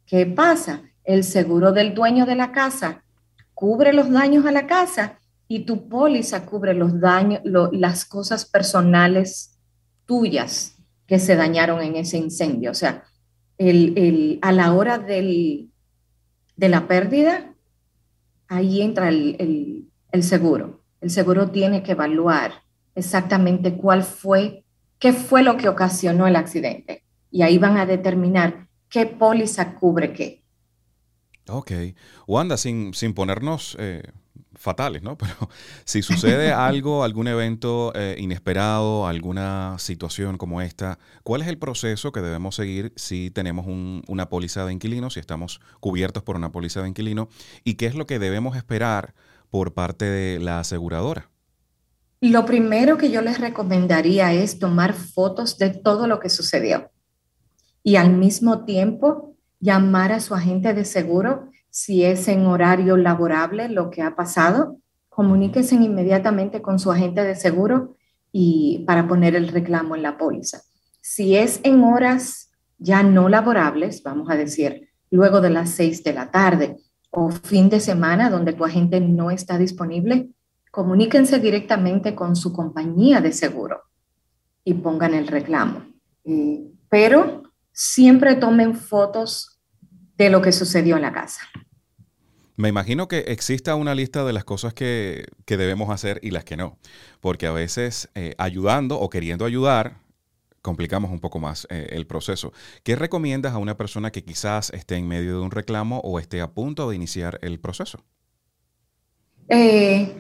¿Qué 0.07 0.27
pasa? 0.27 0.83
El 1.05 1.23
seguro 1.23 1.71
del 1.71 1.95
dueño 1.95 2.27
de 2.27 2.35
la 2.35 2.51
casa 2.51 3.05
cubre 3.55 3.93
los 3.93 4.11
daños 4.11 4.45
a 4.45 4.51
la 4.51 4.67
casa 4.67 5.21
y 5.47 5.61
tu 5.61 5.89
póliza 5.89 6.45
cubre 6.45 6.75
los 6.75 6.99
daños, 6.99 7.43
las 7.45 8.07
cosas 8.07 8.45
personales 8.45 9.57
tuyas 10.05 10.79
que 11.07 11.21
se 11.21 11.37
dañaron 11.37 11.81
en 11.81 11.95
ese 11.95 12.19
incendio. 12.19 12.73
O 12.73 12.75
sea, 12.75 13.05
a 13.57 14.53
la 14.53 14.73
hora 14.73 14.99
del, 14.99 15.70
de 16.61 16.69
la 16.69 16.87
pérdida, 16.87 17.55
ahí 18.47 18.83
entra 18.83 19.09
el, 19.09 19.89
seguro. 20.21 20.83
El 21.01 21.09
seguro 21.09 21.51
tiene 21.51 21.83
que 21.83 21.93
evaluar 21.93 22.53
exactamente 22.95 23.79
cuál 23.79 24.03
fue, 24.03 24.67
qué 24.99 25.15
fue 25.15 25.43
lo 25.43 25.57
que 25.57 25.71
ocasionó 25.71 26.27
el 26.27 26.37
accidente. 26.37 27.03
Y 27.31 27.41
ahí 27.41 27.57
van 27.57 27.79
a 27.79 27.87
determinar 27.87 28.69
qué 28.91 29.07
póliza 29.07 29.75
cubre 29.77 30.13
qué. 30.13 30.43
Ok. 31.49 31.73
Wanda, 32.27 32.57
sin, 32.57 32.95
sin 32.95 33.15
ponernos 33.15 33.77
eh, 33.79 34.03
fatales, 34.55 35.03
¿no? 35.03 35.17
Pero 35.19 35.35
si 35.85 36.03
sucede 36.03 36.53
algo, 36.53 37.03
algún 37.05 37.29
evento 37.29 37.93
eh, 37.95 38.17
inesperado, 38.19 39.07
alguna 39.07 39.77
situación 39.79 40.37
como 40.37 40.61
esta, 40.61 40.99
¿cuál 41.23 41.43
es 41.43 41.49
el 41.49 41.59
proceso 41.59 42.13
que 42.13 42.21
debemos 42.21 42.55
seguir 42.55 42.93
si 42.97 43.31
tenemos 43.31 43.67
una 43.67 44.29
póliza 44.29 44.65
de 44.67 44.73
inquilino, 44.73 45.11
si 45.11 45.21
estamos 45.21 45.61
cubiertos 45.81 46.23
por 46.23 46.37
una 46.37 46.53
póliza 46.53 46.83
de 46.83 46.89
inquilino? 46.89 47.29
¿Y 47.65 47.75
qué 47.75 47.87
es 47.87 47.95
lo 47.95 48.07
que 48.07 48.19
debemos 48.19 48.57
esperar 48.57 49.15
por 49.51 49.75
parte 49.75 50.05
de 50.05 50.39
la 50.39 50.61
aseguradora? 50.61 51.31
Lo 52.21 52.45
primero 52.45 52.99
que 52.99 53.11
yo 53.11 53.23
les 53.23 53.41
recomendaría 53.41 54.35
es 54.35 54.59
tomar 54.59 54.93
fotos 54.93 55.57
de 55.57 55.71
todo 55.71 56.07
lo 56.07 56.21
que 56.21 56.29
sucedió 56.29 56.91
y 57.83 57.97
al 57.97 58.13
mismo 58.13 58.67
tiempo 58.67 59.30
llamar 59.61 60.13
a 60.13 60.21
su 60.21 60.35
agente 60.35 60.75
de 60.75 60.85
seguro 60.85 61.51
si 61.71 62.05
es 62.05 62.27
en 62.27 62.47
horario 62.47 62.97
laborable 62.97 63.69
lo 63.69 63.91
que 63.91 64.03
ha 64.03 64.17
pasado, 64.17 64.79
comuníquese 65.09 65.77
inmediatamente 65.77 66.61
con 66.61 66.79
su 66.79 66.91
agente 66.91 67.23
de 67.23 67.37
seguro 67.37 67.97
y 68.33 68.85
para 68.87 69.07
poner 69.07 69.37
el 69.37 69.49
reclamo 69.49 69.95
en 69.95 70.03
la 70.03 70.19
póliza. 70.19 70.63
Si 71.01 71.37
es 71.37 71.61
en 71.63 71.85
horas 71.85 72.51
ya 72.79 73.03
no 73.03 73.29
laborables, 73.29 74.03
vamos 74.03 74.31
a 74.31 74.37
decir, 74.37 74.89
luego 75.11 75.41
de 75.41 75.51
las 75.51 75.71
seis 75.71 76.03
de 76.03 76.13
la 76.13 76.31
tarde 76.31 76.77
o 77.11 77.31
fin 77.31 77.69
de 77.69 77.81
semana 77.81 78.31
donde 78.31 78.53
tu 78.53 78.65
agente 78.65 79.01
no 79.01 79.31
está 79.31 79.59
disponible, 79.59 80.31
comuníquense 80.71 81.39
directamente 81.39 82.15
con 82.15 82.37
su 82.37 82.53
compañía 82.53 83.21
de 83.21 83.33
seguro 83.33 83.83
y 84.65 84.75
pongan 84.75 85.15
el 85.15 85.27
reclamo. 85.27 85.85
Eh, 86.25 86.65
pero 86.89 87.40
siempre 87.73 88.35
tomen 88.35 88.75
fotos 88.75 89.61
de 90.17 90.31
lo 90.31 90.43
que 90.43 90.53
sucedió 90.53 90.97
en 90.97 91.03
la 91.03 91.13
casa. 91.13 91.43
Me 92.57 92.69
imagino 92.69 93.09
que 93.09 93.21
exista 93.21 93.75
una 93.75 93.95
lista 93.95 94.23
de 94.23 94.35
las 94.35 94.45
cosas 94.45 94.75
que, 94.75 95.25
debemos 95.47 95.89
hacer 95.89 96.21
y 96.23 96.31
las 96.31 96.45
que 96.45 96.59
no, 96.59 96.79
porque 97.21 97.47
a 97.47 97.53
veces 97.53 98.11
eh, 98.15 98.35
ayudando 98.37 99.01
o 99.01 99.09
queriendo 99.09 99.47
ayudar, 99.47 99.97
complicamos 100.61 101.11
un 101.11 101.21
poco 101.21 101.39
más 101.39 101.67
eh, 101.71 101.89
el 101.93 102.07
proceso. 102.07 102.53
¿Qué 102.83 102.97
recomiendas 102.97 103.55
a 103.55 103.59
una 103.59 103.79
persona 103.79 104.11
que 104.11 104.25
quizás 104.25 104.71
esté 104.71 104.97
en 104.97 105.09
medio 105.09 105.39
de 105.39 105.41
un 105.41 105.51
reclamo 105.51 106.01
o 106.01 106.19
esté 106.19 106.43
a 106.43 106.51
punto 106.53 106.91
de 106.91 106.97
iniciar 106.97 107.39
el 107.41 107.61
proceso? 107.61 108.05
Eh, 109.49 110.15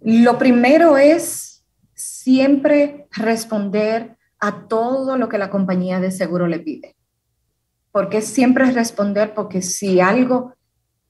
lo 0.00 0.38
primero 0.38 0.96
es 0.96 1.62
siempre 1.94 3.06
responder 3.12 4.16
a 4.46 4.66
todo 4.68 5.16
lo 5.16 5.28
que 5.28 5.38
la 5.38 5.50
compañía 5.50 6.00
de 6.00 6.10
seguro 6.10 6.46
le 6.46 6.60
pide 6.60 6.96
porque 7.96 8.20
siempre 8.20 8.70
responder, 8.72 9.32
porque 9.32 9.62
si 9.62 10.02
algo 10.02 10.52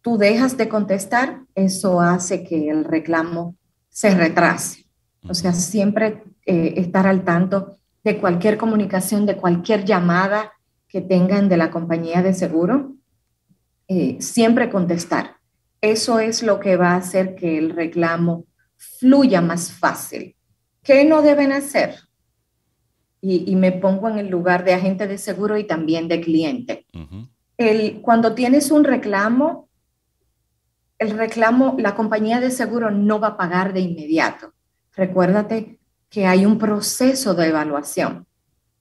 tú 0.02 0.19
dejas 0.19 0.57
de 0.57 0.69
contestar, 0.69 1.40
eso 1.57 2.00
hace 2.00 2.45
que 2.45 2.71
el 2.71 2.85
reclamo 2.85 3.57
se 3.88 4.14
retrase. 4.14 4.87
O 5.28 5.35
sea, 5.35 5.52
siempre 5.52 6.23
eh, 6.45 6.75
estar 6.76 7.09
al 7.09 7.25
tanto 7.25 7.78
de 8.05 8.19
cualquier 8.19 8.57
comunicación, 8.57 9.26
de 9.26 9.37
cualquier 9.37 9.85
llamada 9.85 10.52
que 10.87 11.00
tengan 11.00 11.49
de 11.49 11.57
la 11.57 11.73
compañía 11.73 12.23
de 12.23 12.35
seguro, 12.35 12.95
eh, 13.88 14.16
siempre 14.21 14.71
contestar. 14.71 15.38
eso 15.81 16.21
es 16.21 16.45
lo 16.45 16.61
que 16.61 16.76
va 16.76 16.93
a 16.93 16.99
hacer 16.99 17.35
que 17.35 17.59
el 17.59 17.71
reclamo 17.71 18.45
fluya 18.76 19.40
más 19.40 19.73
fácil. 19.73 20.37
¿Qué 20.85 21.05
no 21.05 21.21
deben 21.21 21.50
hacer? 21.50 21.97
Y, 23.20 23.56
me 23.56 23.73
pongo 23.73 24.08
en 24.08 24.18
el 24.18 24.28
lugar 24.28 24.64
de 24.64 24.75
agente 24.75 25.08
de 25.08 25.18
seguro 25.18 25.56
y 25.56 25.64
también 25.64 26.06
de 26.06 26.20
cliente. 26.20 26.87
el, 27.56 28.00
cuando 28.00 28.35
tienes 28.35 28.70
un 28.70 28.85
reclamo, 28.85 29.68
el 30.99 31.11
reclamo, 31.11 31.75
la 31.78 31.94
compañía 31.94 32.40
de 32.40 32.50
seguro 32.50 32.90
no 32.90 33.18
va 33.18 33.28
a 33.28 33.37
pagar 33.37 33.73
de 33.73 33.80
inmediato. 33.80 34.52
Recuérdate 34.94 35.80
que 36.08 36.26
hay 36.26 36.46
un 36.46 36.58
proceso 36.58 37.35
de 37.35 37.49
evaluación. 37.49 38.26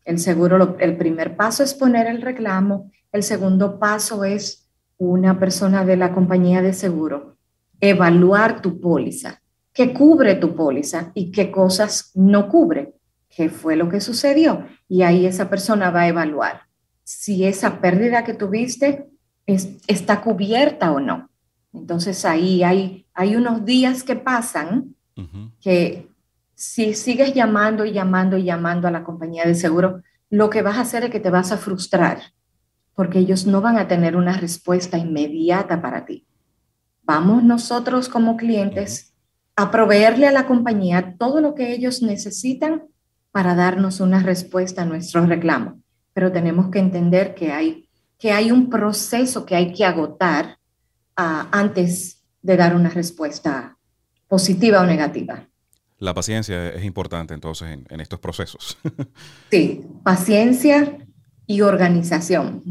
El 0.03 0.19
seguro, 0.19 0.77
el 0.79 0.95
primer 0.97 1.35
paso 1.35 1.63
es 1.63 1.73
poner 1.73 2.05
el 2.05 2.21
reclamo, 2.21 2.91
el 3.11 3.23
segundo 3.23 3.79
paso 3.79 4.23
es 4.23 4.69
una 4.97 5.39
persona 5.39 5.83
de 5.83 5.97
la 5.97 6.13
compañía 6.13 6.61
de 6.61 6.73
seguro 6.73 7.35
evaluar 7.79 8.61
tu 8.61 8.79
póliza, 8.79 9.41
qué 9.73 9.93
cubre 9.93 10.35
tu 10.35 10.55
póliza 10.55 11.11
y 11.13 11.31
qué 11.31 11.51
cosas 11.51 12.11
no 12.15 12.47
cubre, 12.47 12.94
qué 13.35 13.49
fue 13.49 13.75
lo 13.75 13.89
que 13.89 13.99
sucedió. 13.99 14.65
Y 14.87 15.03
ahí 15.03 15.25
esa 15.25 15.49
persona 15.49 15.91
va 15.91 16.01
a 16.01 16.07
evaluar 16.07 16.61
si 17.03 17.45
esa 17.45 17.81
pérdida 17.81 18.23
que 18.23 18.33
tuviste 18.33 19.07
está 19.45 20.21
cubierta 20.21 20.91
o 20.91 20.99
no. 20.99 21.29
Entonces 21.73 22.25
ahí 22.25 22.63
hay, 22.63 23.05
hay 23.13 23.35
unos 23.35 23.65
días 23.65 24.03
que 24.03 24.15
pasan 24.15 24.95
que 25.61 26.09
si 26.55 26.93
sigues 26.93 27.33
llamando 27.33 27.85
y 27.85 27.91
llamando 27.91 28.37
y 28.37 28.43
llamando 28.43 28.87
a 28.87 28.91
la 28.91 29.03
compañía 29.03 29.45
de 29.45 29.55
seguro, 29.55 30.01
lo 30.29 30.49
que 30.49 30.61
vas 30.61 30.77
a 30.77 30.81
hacer 30.81 31.03
es 31.03 31.11
que 31.11 31.19
te 31.19 31.29
vas 31.29 31.51
a 31.51 31.57
frustrar 31.57 32.19
porque 32.95 33.19
ellos 33.19 33.45
no 33.45 33.59
van 33.61 33.77
a 33.77 33.87
tener 33.87 34.15
una 34.15 34.37
respuesta 34.37 34.97
inmediata 34.97 35.81
para 35.81 36.05
ti. 36.05 36.25
Vamos 37.03 37.43
nosotros 37.43 38.07
como 38.07 38.37
clientes 38.37 39.13
a 39.57 39.69
proveerle 39.69 40.27
a 40.27 40.31
la 40.31 40.47
compañía 40.47 41.15
todo 41.19 41.41
lo 41.41 41.55
que 41.55 41.73
ellos 41.73 42.01
necesitan 42.01 42.83
para 43.35 43.53
darnos 43.53 43.99
una 43.99 44.23
respuesta 44.23 44.83
a 44.83 44.85
nuestro 44.85 45.25
reclamo. 45.25 45.81
Pero 46.13 46.31
tenemos 46.31 46.69
que 46.69 46.79
entender 46.79 47.35
que 47.35 47.51
hay, 47.51 47.89
que 48.17 48.31
hay 48.31 48.49
un 48.49 48.69
proceso 48.69 49.45
que 49.45 49.57
hay 49.57 49.73
que 49.73 49.83
agotar 49.83 50.57
ah, 51.17 51.49
antes 51.51 52.23
de 52.41 52.55
dar 52.55 52.73
una 52.73 52.87
respuesta 52.87 53.77
positiva 54.29 54.79
o 54.79 54.85
negativa. 54.85 55.49
La 55.97 56.13
paciencia 56.13 56.69
es 56.69 56.85
importante 56.85 57.33
entonces 57.33 57.77
en, 57.89 57.99
estos 57.99 58.21
procesos. 58.21 58.77
sí, 59.51 59.83
paciencia 60.01 60.97
y 61.45 61.59
organización. 61.59 62.63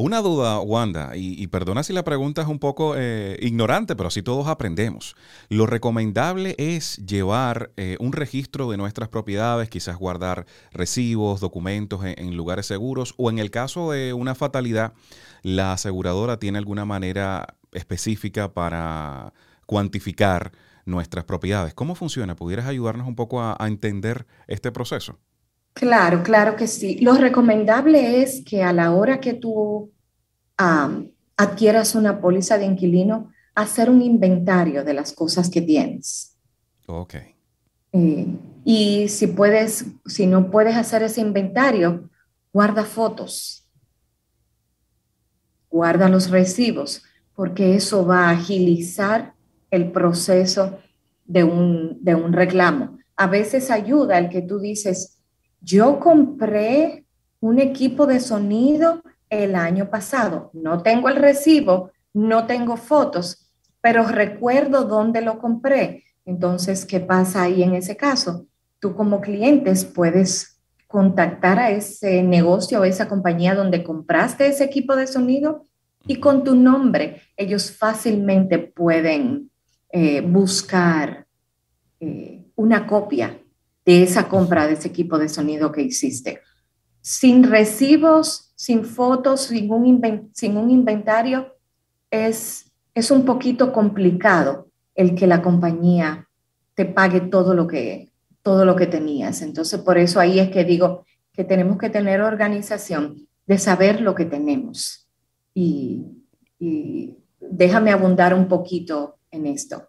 Una 0.00 0.22
duda, 0.22 0.60
Wanda, 0.60 1.16
y, 1.16 1.44
perdona 1.48 1.82
si 1.82 1.92
la 1.92 2.04
pregunta 2.04 2.40
es 2.40 2.46
un 2.46 2.60
poco 2.60 2.94
eh, 2.96 3.36
ignorante, 3.42 3.96
pero 3.96 4.06
así 4.06 4.22
todos 4.22 4.46
aprendemos. 4.46 5.16
Lo 5.48 5.66
recomendable 5.66 6.54
es 6.56 6.98
llevar 7.04 7.72
eh, 7.76 7.96
un 7.98 8.12
registro 8.12 8.70
de 8.70 8.76
nuestras 8.76 9.08
propiedades, 9.08 9.68
quizás 9.68 9.96
guardar 9.96 10.46
recibos, 10.70 11.40
documentos 11.40 12.04
en, 12.04 12.36
lugares 12.36 12.66
seguros, 12.66 13.12
o 13.16 13.28
en 13.28 13.40
el 13.40 13.50
caso 13.50 13.90
de 13.90 14.12
una 14.12 14.36
fatalidad, 14.36 14.92
la 15.42 15.72
aseguradora 15.72 16.38
tiene 16.38 16.58
alguna 16.58 16.84
manera 16.84 17.56
específica 17.72 18.54
para 18.54 19.32
cuantificar 19.66 20.52
nuestras 20.84 21.24
propiedades. 21.24 21.74
¿Cómo 21.74 21.96
funciona? 21.96 22.36
¿Pudieras 22.36 22.66
ayudarnos 22.66 23.08
un 23.08 23.16
poco 23.16 23.42
a, 23.42 23.56
entender 23.66 24.28
este 24.46 24.70
proceso? 24.70 25.18
Claro, 25.78 26.24
claro 26.24 26.56
que 26.56 26.66
sí. 26.66 26.98
Lo 27.00 27.14
recomendable 27.14 28.20
es 28.20 28.42
que 28.44 28.64
a 28.64 28.72
la 28.72 28.92
hora 28.92 29.20
que 29.20 29.34
tú 29.34 29.92
adquieras 31.36 31.94
una 31.94 32.20
póliza 32.20 32.58
de 32.58 32.64
inquilino, 32.64 33.30
hacer 33.54 33.88
un 33.88 34.02
inventario 34.02 34.82
de 34.82 34.92
las 34.92 35.12
cosas 35.12 35.48
que 35.48 35.60
tienes. 35.60 36.36
Ok. 36.86 37.14
Eh, 37.92 38.26
y 38.64 39.08
si 39.08 39.28
puedes, 39.28 39.86
si 40.04 40.26
no 40.26 40.50
puedes 40.50 40.74
hacer 40.74 41.04
ese 41.04 41.20
inventario, 41.20 42.10
guarda 42.52 42.82
fotos, 42.82 43.64
guarda 45.70 46.08
los 46.08 46.28
recibos, 46.28 47.04
porque 47.36 47.76
eso 47.76 48.04
va 48.04 48.28
a 48.28 48.32
agilizar 48.32 49.34
el 49.70 49.92
proceso 49.92 50.80
de 51.24 51.44
un, 51.44 51.98
de 52.02 52.16
un 52.16 52.32
reclamo. 52.32 52.98
A 53.16 53.28
veces 53.28 53.70
ayuda 53.70 54.18
el 54.18 54.28
que 54.28 54.42
tú 54.42 54.58
dices, 54.58 55.17
yo 55.60 56.00
compré 56.00 57.04
un 57.40 57.58
equipo 57.58 58.06
de 58.06 58.20
sonido 58.20 59.02
el 59.30 59.54
año 59.54 59.90
pasado, 59.90 60.50
no 60.54 60.82
tengo 60.82 61.08
el 61.08 61.16
recibo, 61.16 61.90
no 62.14 62.46
tengo 62.46 62.76
fotos, 62.76 63.50
pero 63.80 64.04
recuerdo 64.04 64.84
dónde 64.84 65.20
lo 65.20 65.38
compré. 65.38 66.04
Entonces, 66.24 66.84
¿qué 66.84 67.00
pasa 67.00 67.42
ahí 67.42 67.62
en 67.62 67.74
ese 67.74 67.96
caso? 67.96 68.46
Tú 68.80 68.94
como 68.94 69.20
clientes 69.20 69.84
puedes 69.84 70.58
contactar 70.86 71.58
a 71.58 71.70
ese 71.70 72.22
negocio 72.22 72.80
o 72.80 72.84
esa 72.84 73.08
compañía 73.08 73.54
donde 73.54 73.84
compraste 73.84 74.46
ese 74.46 74.64
equipo 74.64 74.96
de 74.96 75.06
sonido 75.06 75.64
y 76.06 76.16
con 76.16 76.44
tu 76.44 76.54
nombre 76.54 77.22
ellos 77.36 77.70
fácilmente 77.70 78.58
pueden 78.58 79.50
eh, 79.90 80.22
buscar 80.22 81.26
eh, 82.00 82.46
una 82.56 82.86
copia 82.86 83.37
de 83.88 84.02
esa 84.02 84.28
compra 84.28 84.66
de 84.66 84.74
ese 84.74 84.88
equipo 84.88 85.16
de 85.16 85.30
sonido 85.30 85.72
que 85.72 85.80
hiciste. 85.80 86.42
Sin 87.00 87.42
recibos, 87.42 88.52
sin 88.54 88.84
fotos, 88.84 89.44
sin 89.44 89.72
un, 89.72 90.30
sin 90.34 90.58
un 90.58 90.70
inventario, 90.70 91.56
es, 92.10 92.70
es 92.92 93.10
un 93.10 93.24
poquito 93.24 93.72
complicado 93.72 94.68
el 94.94 95.14
que 95.14 95.26
la 95.26 95.40
compañía 95.40 96.28
te 96.74 96.84
pague 96.84 97.22
todo 97.22 97.54
lo 97.54 97.66
que, 97.66 98.12
todo 98.42 98.66
lo 98.66 98.76
que 98.76 98.86
tenías. 98.86 99.40
Entonces, 99.40 99.80
por 99.80 99.96
eso 99.96 100.20
ahí 100.20 100.38
es 100.38 100.50
que 100.50 100.64
digo 100.64 101.06
que 101.32 101.44
tenemos 101.44 101.78
que 101.78 101.88
tener 101.88 102.20
organización 102.20 103.26
de 103.46 103.56
saber 103.56 104.02
lo 104.02 104.14
que 104.14 104.26
tenemos. 104.26 105.08
Y, 105.54 106.04
y 106.58 107.16
déjame 107.40 107.92
abundar 107.92 108.34
un 108.34 108.48
poquito 108.48 109.16
en 109.30 109.46
esto. 109.46 109.88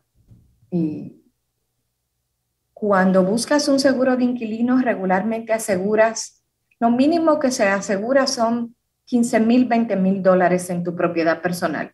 Cuando 2.80 3.24
buscas 3.24 3.68
un 3.68 3.78
seguro 3.78 4.16
de 4.16 4.24
inquilinos, 4.24 4.84
regularmente 4.84 5.52
aseguras, 5.52 6.46
lo 6.80 6.90
mínimo 6.90 7.38
que 7.38 7.52
se 7.52 7.68
asegura 7.68 8.26
son 8.26 8.74
15 9.04 9.42
mil, 9.42 9.66
20 9.66 9.98
mil 9.98 10.24
dólares 10.24 10.70
en 10.70 10.82
tu 10.82 10.96
propiedad 10.96 11.42
personal. 11.42 11.94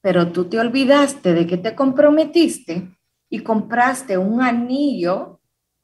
Pero 0.00 0.32
tú 0.32 0.46
te 0.46 0.58
olvidaste 0.58 1.32
de 1.32 1.46
que 1.46 1.58
te 1.58 1.76
comprometiste 1.76 2.88
y 3.30 3.38
compraste 3.38 4.18
un 4.18 4.42
anillo 4.42 5.38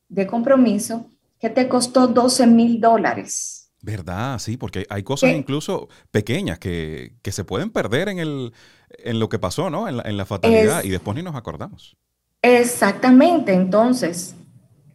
de 0.09 0.27
compromiso 0.27 1.07
que 1.39 1.49
te 1.49 1.69
costó 1.69 2.09
12 2.09 2.49
mil 2.49 2.81
dólares. 2.81 3.71
¿Verdad? 3.81 4.41
Sí, 4.41 4.57
porque 4.57 4.87
hay 4.91 5.05
cosas 5.05 5.31
incluso 5.31 5.89
pequeñas 6.11 6.59
que, 6.59 7.13
se 7.23 7.45
pueden 7.45 7.71
perder 7.71 8.09
en, 8.09 8.19
el, 8.19 8.53
en 8.91 9.21
lo 9.21 9.29
que 9.29 9.39
pasó, 9.39 9.71
¿no? 9.71 9.87
En 9.89 10.17
la, 10.17 10.27
fatalidad 10.27 10.83
y 10.83 10.89
después 10.89 11.17
ni 11.17 11.23
nos 11.23 11.37
acordamos. 11.37 11.97
Exactamente, 12.43 13.53
entonces, 13.53 14.35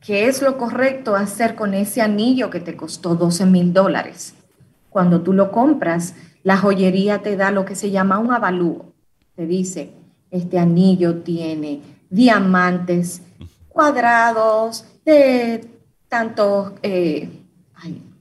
¿qué 0.01 0.27
es 0.27 0.41
lo 0.41 0.57
correcto 0.57 1.15
hacer 1.15 1.55
con 1.55 1.73
ese 1.73 2.01
anillo 2.01 2.49
que 2.49 2.59
te 2.59 2.75
costó 2.75 3.15
12 3.15 3.45
mil 3.45 3.73
dólares? 3.73 4.33
Cuando 4.89 5.21
tú 5.21 5.33
lo 5.33 5.51
compras, 5.51 6.15
la 6.43 6.57
joyería 6.57 7.21
te 7.21 7.35
da 7.35 7.51
lo 7.51 7.65
que 7.65 7.75
se 7.75 7.91
llama 7.91 8.17
un 8.17 8.31
avalúo. 8.31 8.93
Te 9.35 9.45
dice, 9.45 9.91
este 10.31 10.57
anillo 10.57 11.17
tiene 11.17 11.81
diamantes 12.09 13.21
cuadrados 13.69 14.85
de 15.05 15.67
tantos... 16.07 16.73
Eh, 16.81 17.41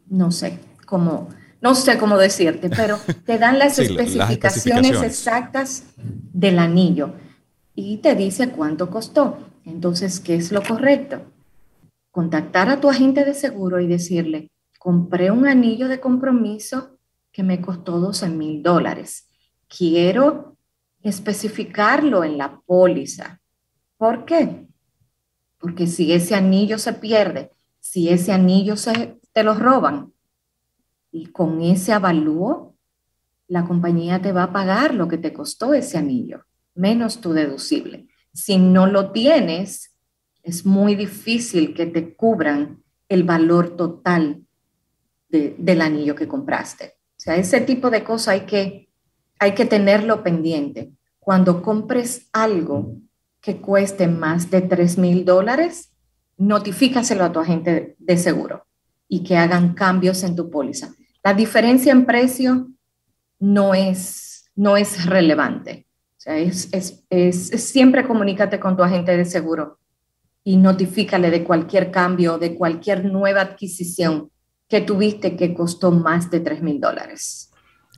no 0.08 0.30
sé 0.30 0.58
cómo, 0.84 1.28
no 1.60 1.74
sé 1.74 1.98
cómo 1.98 2.18
decirte, 2.18 2.68
pero 2.68 2.98
te 3.24 3.38
dan 3.38 3.58
las, 3.58 3.78
especificaciones, 3.78 5.02
exactas 5.02 5.84
del 5.96 6.58
anillo 6.58 7.14
y 7.74 7.98
te 7.98 8.14
dice 8.14 8.50
cuánto 8.50 8.90
costó. 8.90 9.38
Entonces, 9.64 10.20
¿qué 10.20 10.36
es 10.36 10.52
lo 10.52 10.62
correcto? 10.62 11.22
Contactar 12.10 12.68
a 12.68 12.80
tu 12.80 12.88
agente 12.88 13.24
de 13.24 13.34
seguro 13.34 13.80
y 13.80 13.86
decirle, 13.86 14.50
compré 14.78 15.30
un 15.30 15.46
anillo 15.46 15.88
de 15.88 16.00
compromiso 16.00 16.98
que 17.32 17.42
me 17.42 17.60
costó 17.60 17.98
12 17.98 18.28
mil 18.28 18.62
dólares. 18.62 19.28
Quiero 19.66 20.56
especificarlo 21.02 22.22
en 22.24 22.38
la 22.38 22.60
póliza. 22.60 23.40
¿Por 23.96 24.24
qué? 24.24 24.66
Porque 25.58 25.86
si 25.86 26.12
ese 26.12 26.34
anillo 26.34 26.78
se 26.78 26.92
pierde, 26.92 27.50
si 27.80 28.08
ese 28.08 28.32
anillo 28.32 28.76
se, 28.76 29.20
te 29.32 29.42
lo 29.42 29.54
roban. 29.54 30.12
Y 31.10 31.26
con 31.26 31.60
ese 31.62 31.92
avalúo, 31.92 32.74
la 33.48 33.64
compañía 33.66 34.20
te 34.22 34.32
va 34.32 34.44
a 34.44 34.52
pagar 34.52 34.94
lo 34.94 35.08
que 35.08 35.18
te 35.18 35.32
costó 35.32 35.74
ese 35.74 35.98
anillo, 35.98 36.44
menos 36.74 37.20
tu 37.20 37.32
deducible. 37.32 38.08
Si 38.32 38.58
no 38.58 38.86
lo 38.86 39.12
tienes, 39.12 39.94
es 40.42 40.66
muy 40.66 40.94
difícil 40.94 41.74
que 41.74 41.86
te 41.86 42.14
cubran 42.14 42.82
el 43.08 43.24
valor 43.24 43.76
total 43.76 44.42
del 45.28 45.80
anillo 45.80 46.14
que 46.14 46.28
compraste. 46.28 46.94
O 47.16 47.20
sea, 47.20 47.36
ese 47.36 47.60
tipo 47.60 47.90
de 47.90 48.04
cosas 48.04 48.28
hay 48.28 48.40
que, 48.42 48.88
hay 49.38 49.52
que 49.52 49.64
tenerlo 49.64 50.22
pendiente. 50.22 50.92
cuando 51.18 51.62
compres 51.62 52.28
algo 52.34 52.98
que 53.40 53.56
cueste 53.56 54.08
más 54.08 54.50
de 54.50 54.60
3 54.60 54.98
mil 54.98 55.24
dólares, 55.24 55.94
notifícaselo 56.36 57.24
a 57.24 57.32
tu 57.32 57.40
agente 57.40 57.96
de 57.98 58.18
seguro 58.18 58.66
y 59.08 59.24
que 59.24 59.38
hagan 59.38 59.72
cambios 59.72 60.22
en 60.22 60.36
tu 60.36 60.50
póliza. 60.50 60.94
La 61.22 61.32
diferencia 61.32 61.92
en 61.92 62.04
precio 62.04 62.68
no 63.38 63.74
es, 63.74 64.50
no 64.54 64.76
es 64.76 65.06
relevante. 65.06 65.83
Es, 66.26 66.70
siempre 67.56 68.06
comunícate 68.06 68.58
con 68.58 68.76
tu 68.76 68.82
agente 68.82 69.16
de 69.16 69.24
seguro 69.24 69.78
y 70.42 70.56
notifícale 70.56 71.30
de 71.30 71.44
cualquier 71.44 71.90
cambio, 71.90 72.38
de 72.38 72.54
cualquier 72.54 73.04
nueva 73.04 73.42
adquisición 73.42 74.30
que 74.68 74.80
tuviste 74.80 75.36
que 75.36 75.54
costó 75.54 75.90
más 75.90 76.30
de 76.30 76.40
3 76.40 76.62
mil 76.62 76.80
dólares. 76.80 77.50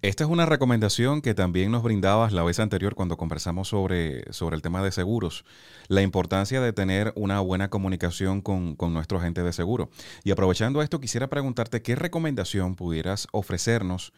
Esta 0.03 0.25
es 0.25 0.31
una 0.31 0.45
recomendación 0.45 1.23
que 1.23 1.35
también 1.35 1.73
nos 1.73 1.83
brindabas 1.83 2.33
la 2.33 2.43
vez 2.43 2.61
anterior 2.61 2.95
cuando 2.95 3.17
conversamos 3.17 3.69
sobre, 3.69 4.31
sobre 4.33 4.55
el 4.55 4.63
tema 4.63 4.83
de 4.83 4.93
seguros, 4.93 5.45
la 5.89 6.03
importancia 6.03 6.61
de 6.61 6.73
tener 6.73 7.13
una 7.17 7.41
buena 7.41 7.71
comunicación 7.71 8.43
con, 8.43 8.77
nuestro 8.93 9.19
agente 9.19 9.43
de 9.43 9.53
seguro. 9.53 9.89
Y 10.23 10.33
aprovechando 10.33 10.83
esto, 10.83 11.01
quisiera 11.01 11.29
preguntarte 11.29 11.81
qué 11.81 11.97
recomendación 11.97 12.77
pudieras 12.77 13.27
ofrecernos 13.33 14.13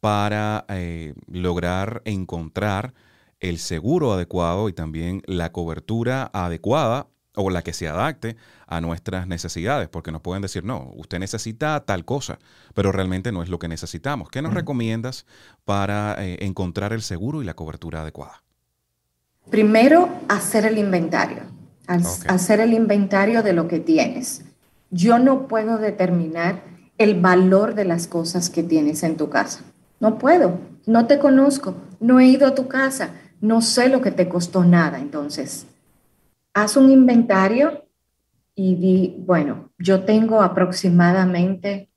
para 0.00 0.64
eh, 0.68 1.14
lograr 1.28 2.02
encontrar 2.04 2.92
el 3.40 3.58
seguro 3.58 4.12
adecuado 4.12 4.68
y 4.68 4.72
también 4.72 5.22
la 5.26 5.52
cobertura 5.52 6.30
adecuada 6.32 7.08
o 7.34 7.50
la 7.50 7.62
que 7.62 7.72
se 7.72 7.88
adapte 7.88 8.36
a 8.66 8.80
nuestras 8.80 9.26
necesidades, 9.26 9.88
porque 9.88 10.12
nos 10.12 10.20
pueden 10.20 10.42
decir, 10.42 10.64
no, 10.64 10.90
usted 10.96 11.18
necesita 11.18 11.80
tal 11.84 12.04
cosa, 12.04 12.38
pero 12.74 12.92
realmente 12.92 13.32
no 13.32 13.42
es 13.42 13.48
lo 13.48 13.58
que 13.58 13.68
necesitamos. 13.68 14.28
¿Qué 14.28 14.42
nos 14.42 14.54
recomiendas 14.54 15.26
para 15.64 16.16
eh, 16.18 16.38
encontrar 16.40 16.92
el 16.92 17.02
seguro 17.02 17.42
y 17.42 17.44
la 17.44 17.54
cobertura 17.54 18.02
adecuada? 18.02 18.42
Primero, 19.48 20.08
hacer 20.28 20.66
el 20.66 20.78
inventario, 20.78 21.42
hacer 21.86 22.60
el 22.60 22.72
inventario 22.72 23.42
de 23.42 23.52
lo 23.52 23.68
que 23.68 23.80
tienes. 23.80 24.44
Yo 24.90 25.18
no 25.18 25.48
puedo 25.48 25.78
determinar 25.78 26.62
el 26.98 27.20
valor 27.20 27.74
de 27.74 27.84
las 27.84 28.06
cosas 28.06 28.50
que 28.50 28.62
tienes 28.62 29.02
en 29.02 29.16
tu 29.16 29.30
casa. 29.30 29.62
No 29.98 30.18
puedo, 30.18 30.58
no 30.86 31.06
te 31.06 31.18
conozco, 31.18 31.74
no 32.00 32.20
he 32.20 32.26
ido 32.26 32.46
a 32.46 32.54
tu 32.54 32.68
casa, 32.68 33.10
no 33.40 33.62
sé 33.62 33.88
lo 33.88 34.00
que 34.00 34.10
te 34.10 34.28
costó 34.28 34.64
nada. 34.64 34.98
Entonces, 34.98 35.66
haz 36.54 36.76
un 36.76 36.90
inventario 36.90 37.86
y 38.54 38.74
di, 38.76 39.14
bueno, 39.18 39.70
yo 39.78 40.04
tengo 40.04 40.42
aproximadamente 40.42 41.90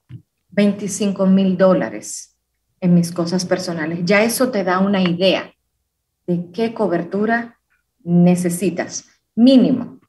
25 0.49 1.25
mil 1.25 1.58
dólares 1.58 2.38
en 2.79 2.93
mis 2.93 3.12
cosas 3.12 3.45
personales. 3.45 3.99
Ya 4.03 4.23
eso 4.23 4.49
te 4.49 4.63
da 4.63 4.79
una 4.79 5.01
idea 5.01 5.53
de 6.27 6.51
qué 6.51 6.73
cobertura 6.73 7.60
necesitas, 8.03 9.06
mínimo. 9.36 9.99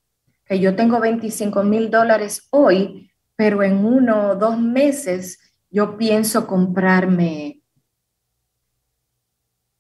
Que 0.45 0.61
yo 0.61 0.77
tengo 0.77 1.01
25 1.01 1.63
mil 1.65 1.91
dólares 1.91 2.47
hoy, 2.51 3.11
pero 3.37 3.63
en 3.63 3.85
uno 3.85 4.31
o 4.31 4.35
dos 4.37 4.61
meses 4.61 5.39
yo 5.71 5.97
pienso 5.97 6.47
comprarme 6.47 7.63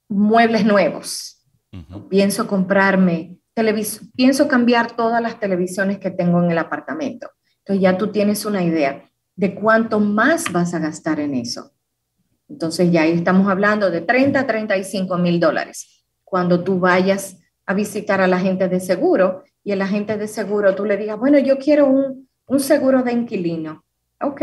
muebles 0.09 0.65
nuevos. 0.65 1.34
Pienso 2.09 2.47
comprarme 2.47 3.39
pienso 4.17 4.49
cambiar 4.49 4.97
todas 4.97 5.23
las 5.23 5.39
televisiones 5.39 5.99
que 5.99 6.11
tengo 6.11 6.43
en 6.43 6.51
el 6.51 6.59
apartamento. 6.59 7.31
Entonces 7.59 7.83
ya 7.83 7.97
tú 7.97 8.09
tienes 8.09 8.45
una 8.45 8.63
idea 8.63 9.05
de 9.37 9.55
cuánto 9.55 10.01
más 10.01 10.53
vas 10.53 10.75
a 10.75 10.81
gastar 10.81 11.21
en 11.21 11.35
eso. 11.35 11.73
Entonces 12.49 12.91
ya 12.91 13.03
ahí 13.03 13.13
estamos 13.13 13.49
hablando 13.49 13.91
de 13.91 14.01
30 14.01 14.41
a 14.41 14.47
35 14.47 15.17
mil 15.19 15.41
dólares. 15.41 16.05
Cuando 16.25 16.63
tú 16.63 16.79
vayas 16.79 17.39
a 17.65 17.75
visitar 17.75 18.21
a 18.21 18.27
la 18.27 18.39
gente 18.39 18.69
de 18.69 18.81
seguro 18.81 19.45
y 19.63 19.73
el 19.73 19.81
agente 19.81 20.19
de 20.19 20.29
seguro 20.29 20.75
tú 20.75 20.85
le 20.85 20.97
digas, 20.97 21.19
bueno, 21.19 21.39
yo 21.39 21.59
quiero 21.59 21.87
un, 21.87 22.29
un 22.47 22.61
seguro 22.61 23.03
de 23.03 23.13
inquilino. 23.13 23.85
Ok. 24.21 24.43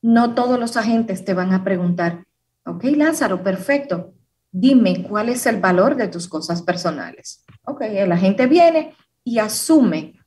No 0.00 0.34
todos 0.34 0.58
los 0.58 0.76
agentes 0.76 1.24
te 1.24 1.34
van 1.34 1.52
a 1.52 1.62
preguntar, 1.62 2.24
ok, 2.64 2.84
Lázaro, 2.84 3.42
perfecto 3.42 4.14
dime 4.50 5.02
cuál 5.02 5.28
es 5.28 5.46
el 5.46 5.60
valor 5.60 5.96
de 5.96 6.08
tus 6.08 6.28
cosas 6.28 6.62
personales. 6.62 7.44
Ok, 7.64 7.82
la 8.06 8.16
gente 8.16 8.46
viene 8.46 8.94
y 9.24 9.38
asume 9.38 10.18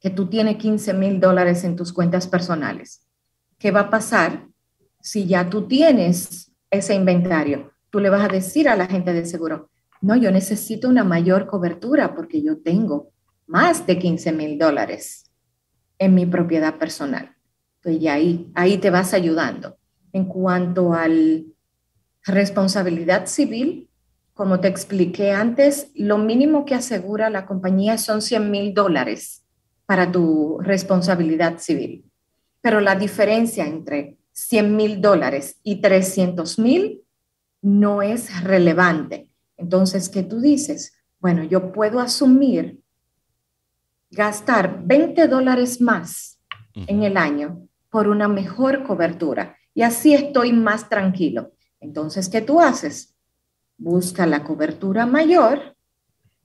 que 0.00 0.10
tú 0.10 0.26
tienes 0.26 0.56
15 0.56 0.92
mil 0.94 1.20
dólares 1.20 1.64
en 1.64 1.76
tus 1.76 1.92
cuentas 1.92 2.26
personales. 2.26 3.06
¿Qué 3.58 3.70
va 3.70 3.80
a 3.80 3.90
pasar 3.90 4.46
si 5.00 5.26
ya 5.26 5.48
tú 5.48 5.66
tienes 5.66 6.52
ese 6.70 6.94
inventario? 6.94 7.72
Tú 7.90 8.00
le 8.00 8.10
vas 8.10 8.24
a 8.24 8.28
decir 8.28 8.68
a 8.68 8.76
la 8.76 8.86
gente 8.86 9.12
de 9.12 9.24
seguro, 9.24 9.70
no, 10.02 10.16
yo 10.16 10.30
necesito 10.30 10.88
una 10.88 11.04
mayor 11.04 11.46
cobertura 11.46 12.14
porque 12.14 12.42
yo 12.42 12.58
tengo 12.58 13.12
más 13.46 13.86
de 13.86 13.98
15 13.98 14.32
mil 14.32 14.58
dólares 14.58 15.30
en 15.98 16.14
mi 16.14 16.26
propiedad 16.26 16.76
personal. 16.76 17.34
Entonces, 17.76 18.10
ahí, 18.10 18.50
ahí 18.54 18.76
te 18.76 18.90
vas 18.90 19.14
ayudando. 19.14 19.78
En 20.12 20.26
cuanto 20.26 20.92
al 20.92 21.46
Responsabilidad 22.26 23.26
civil, 23.26 23.88
como 24.32 24.58
te 24.60 24.68
expliqué 24.68 25.30
antes, 25.30 25.90
lo 25.94 26.18
mínimo 26.18 26.64
que 26.64 26.74
asegura 26.74 27.30
la 27.30 27.46
compañía 27.46 27.98
son 27.98 28.22
100 28.22 28.50
mil 28.50 28.74
dólares 28.74 29.44
para 29.86 30.10
tu 30.10 30.58
responsabilidad 30.60 31.58
civil. 31.58 32.04
Pero 32.60 32.80
la 32.80 32.96
diferencia 32.96 33.66
entre 33.66 34.16
100 34.32 34.74
mil 34.76 35.00
dólares 35.00 35.60
y 35.62 35.76
300 35.76 36.58
mil 36.58 37.02
no 37.62 38.02
es 38.02 38.42
relevante. 38.42 39.28
Entonces, 39.56 40.08
¿qué 40.08 40.22
tú 40.22 40.40
dices? 40.40 40.94
Bueno, 41.20 41.44
yo 41.44 41.72
puedo 41.72 42.00
asumir 42.00 42.80
gastar 44.10 44.82
20 44.84 45.28
dólares 45.28 45.80
más 45.80 46.40
en 46.74 47.02
el 47.02 47.16
año 47.16 47.68
por 47.90 48.08
una 48.08 48.28
mejor 48.28 48.82
cobertura 48.84 49.56
y 49.74 49.82
así 49.82 50.14
estoy 50.14 50.52
más 50.52 50.88
tranquilo. 50.88 51.53
Entonces, 51.84 52.30
¿qué 52.30 52.40
tú 52.40 52.60
haces? 52.60 53.14
Busca 53.76 54.24
la 54.26 54.42
cobertura 54.42 55.04
mayor 55.04 55.76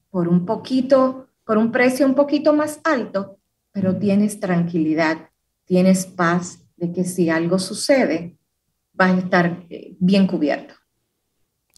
por 0.10 0.28
un 0.28 0.46
poquito, 0.46 1.30
por 1.46 1.58
un 1.58 1.72
precio 1.72 2.06
un 2.06 2.14
poquito 2.14 2.52
más 2.52 2.82
alto, 2.84 3.40
pero 3.72 3.98
tienes 3.98 4.42
tranquilidad, 4.42 5.30
tienes 5.64 6.06
paz 6.06 6.66
de 6.76 6.92
que 6.92 7.06
si 7.06 7.30
algo 7.30 7.58
sucede, 7.58 8.38
vas 8.92 9.12
a 9.12 9.20
estar 9.20 9.66
eh, 9.70 9.96
bien 10.00 10.28
cubierto. 10.28 10.74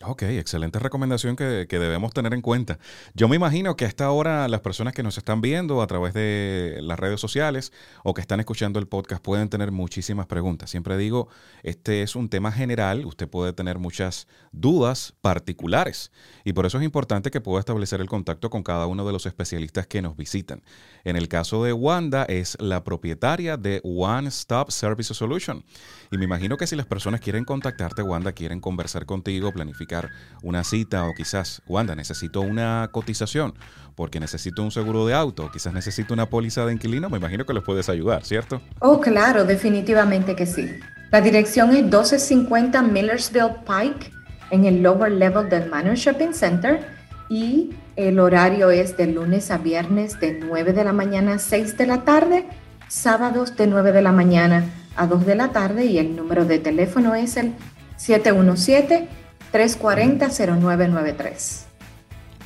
Ok, 0.04 0.24
excelente 0.24 0.80
recomendación 0.80 1.36
que, 1.36 1.68
debemos 1.70 2.14
tener 2.14 2.34
en 2.34 2.42
cuenta. 2.42 2.80
Yo 3.14 3.28
me 3.28 3.36
imagino 3.36 3.76
que 3.76 3.86
a 3.86 3.88
esta 3.88 4.10
hora 4.10 4.48
las 4.48 4.62
personas 4.62 4.94
que 4.94 5.04
nos 5.04 5.18
están 5.18 5.42
viendo 5.42 5.82
a 5.82 5.88
través 5.88 6.14
de 6.14 6.80
las 6.82 7.00
redes 7.00 7.20
sociales 7.20 7.72
o 8.04 8.14
que 8.14 8.22
están 8.22 8.40
escuchando 8.40 8.80
el 8.80 8.88
podcast 8.88 9.24
pueden 9.24 9.50
tener 9.50 9.72
muchísimas 9.72 10.26
preguntas. 10.26 10.72
Siempre 10.72 10.98
digo, 10.98 11.28
este 11.62 12.02
es 12.02 12.16
un 12.16 12.30
tema 12.30 12.52
general, 12.52 13.06
usted 13.06 13.28
puede 13.28 13.54
tener 13.54 13.78
muchas 13.78 14.28
dudas 14.52 15.14
particulares 15.22 16.12
y 16.44 16.54
por 16.54 16.66
eso 16.66 16.80
es 16.80 16.84
importante 16.84 17.30
que 17.30 17.42
pueda 17.42 17.60
establecer 17.60 18.02
el 18.02 18.08
contacto 18.08 18.50
con 18.50 18.64
cada 18.64 18.88
uno 18.88 19.06
de 19.06 19.14
los 19.14 19.28
especialistas 19.28 19.86
que 19.86 20.02
nos 20.02 20.18
visitan. 20.18 20.64
En 21.04 21.16
el 21.16 21.28
caso 21.28 21.64
de 21.64 21.74
Wanda 21.74 22.24
es 22.26 22.58
la 22.60 22.84
propietaria 22.84 23.58
de 23.58 23.82
One 23.84 24.30
Stop 24.30 24.72
Service 24.72 25.14
Solution 25.14 25.64
y 26.12 26.18
me 26.18 26.26
imagino 26.26 26.58
que 26.58 26.66
si 26.66 26.76
las 26.76 26.88
personas 26.88 27.22
quieren 27.22 27.46
contactarte, 27.46 28.02
Wanda, 28.02 28.32
quieren 28.32 28.60
conversar 28.60 29.06
contigo, 29.06 29.52
planificar 29.52 29.91
una 30.44 30.64
cita 30.64 31.06
o 31.06 31.14
quizás, 31.14 31.62
Wanda, 31.68 31.96
necesito 31.96 32.42
una 32.42 32.90
cotización 32.92 33.54
porque 33.96 34.20
necesito 34.20 34.64
un 34.64 34.72
seguro 34.72 35.06
de 35.06 35.14
auto, 35.14 35.50
quizás 35.52 35.74
necesito 35.74 36.14
una 36.14 36.30
póliza 36.30 36.66
de 36.66 36.74
inquilino, 36.74 37.10
me 37.10 37.18
imagino 37.18 37.46
que 37.46 37.54
les 37.54 37.64
puedes 37.64 37.90
ayudar, 37.90 38.24
¿cierto? 38.24 38.62
Oh, 38.80 39.00
claro, 39.00 39.44
definitivamente 39.44 40.36
que 40.36 40.46
sí. 40.46 40.70
La 41.12 41.22
dirección 41.22 41.72
es 41.72 41.84
1250 41.84 42.82
Millersville 42.84 43.56
Pike 43.66 44.12
en 44.50 44.66
el 44.66 44.82
lower 44.82 45.12
level 45.12 45.50
del 45.50 45.70
Manor 45.70 45.96
Shopping 45.96 46.34
Center 46.34 46.88
y 47.30 47.72
el 47.96 48.20
horario 48.20 48.72
es 48.72 48.98
de 48.98 49.08
lunes 49.08 49.52
a 49.52 49.58
viernes 49.58 50.20
de 50.20 50.40
9 50.40 50.74
de 50.74 50.84
la 50.84 50.94
mañana 50.94 51.36
a 51.36 51.40
6 51.40 51.78
de 51.78 51.86
la 51.86 52.04
tarde, 52.04 52.46
sábados 52.88 53.56
de 53.58 53.68
9 53.68 53.92
de 53.92 54.02
la 54.02 54.12
mañana 54.12 54.66
a 54.96 55.06
2 55.06 55.26
de 55.26 55.36
la 55.36 55.50
tarde 55.50 55.86
y 55.86 55.98
el 55.98 56.16
número 56.16 56.46
de 56.46 56.60
teléfono 56.60 57.16
es 57.16 57.38
el 57.38 57.54
717 57.98 59.08
340-0993. 59.52 61.66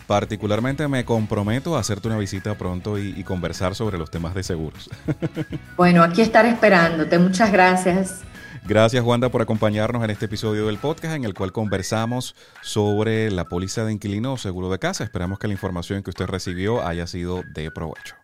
Particularmente 0.07 0.87
me 0.87 1.03
comprometo 1.03 1.75
a 1.75 1.79
hacerte 1.79 2.07
una 2.07 2.17
visita 2.17 2.55
pronto 2.55 2.99
y, 2.99 3.23
conversar 3.23 3.73
sobre 3.73 3.97
los 3.97 4.11
temas 4.11 4.35
de 4.35 4.43
seguros. 4.43 4.89
bueno, 5.77 6.03
aquí 6.03 6.21
estaré 6.21 6.49
esperándote. 6.49 7.17
Muchas 7.17 7.51
gracias. 7.51 8.21
Gracias, 8.67 9.03
Wanda, 9.03 9.29
por 9.29 9.41
acompañarnos 9.41 10.03
en 10.03 10.09
este 10.09 10.25
episodio 10.25 10.67
del 10.67 10.77
podcast 10.77 11.15
en 11.15 11.23
el 11.23 11.33
cual 11.33 11.51
conversamos 11.51 12.35
sobre 12.61 13.31
la 13.31 13.45
póliza 13.45 13.85
de 13.85 13.93
inquilino 13.93 14.33
o 14.33 14.37
seguro 14.37 14.71
de 14.71 14.79
casa. 14.79 15.03
Esperamos 15.03 15.39
que 15.39 15.47
la 15.47 15.53
información 15.53 16.03
que 16.03 16.11
usted 16.11 16.25
recibió 16.25 16.85
haya 16.85 17.07
sido 17.07 17.43
de 17.53 17.71
provecho. 17.71 18.15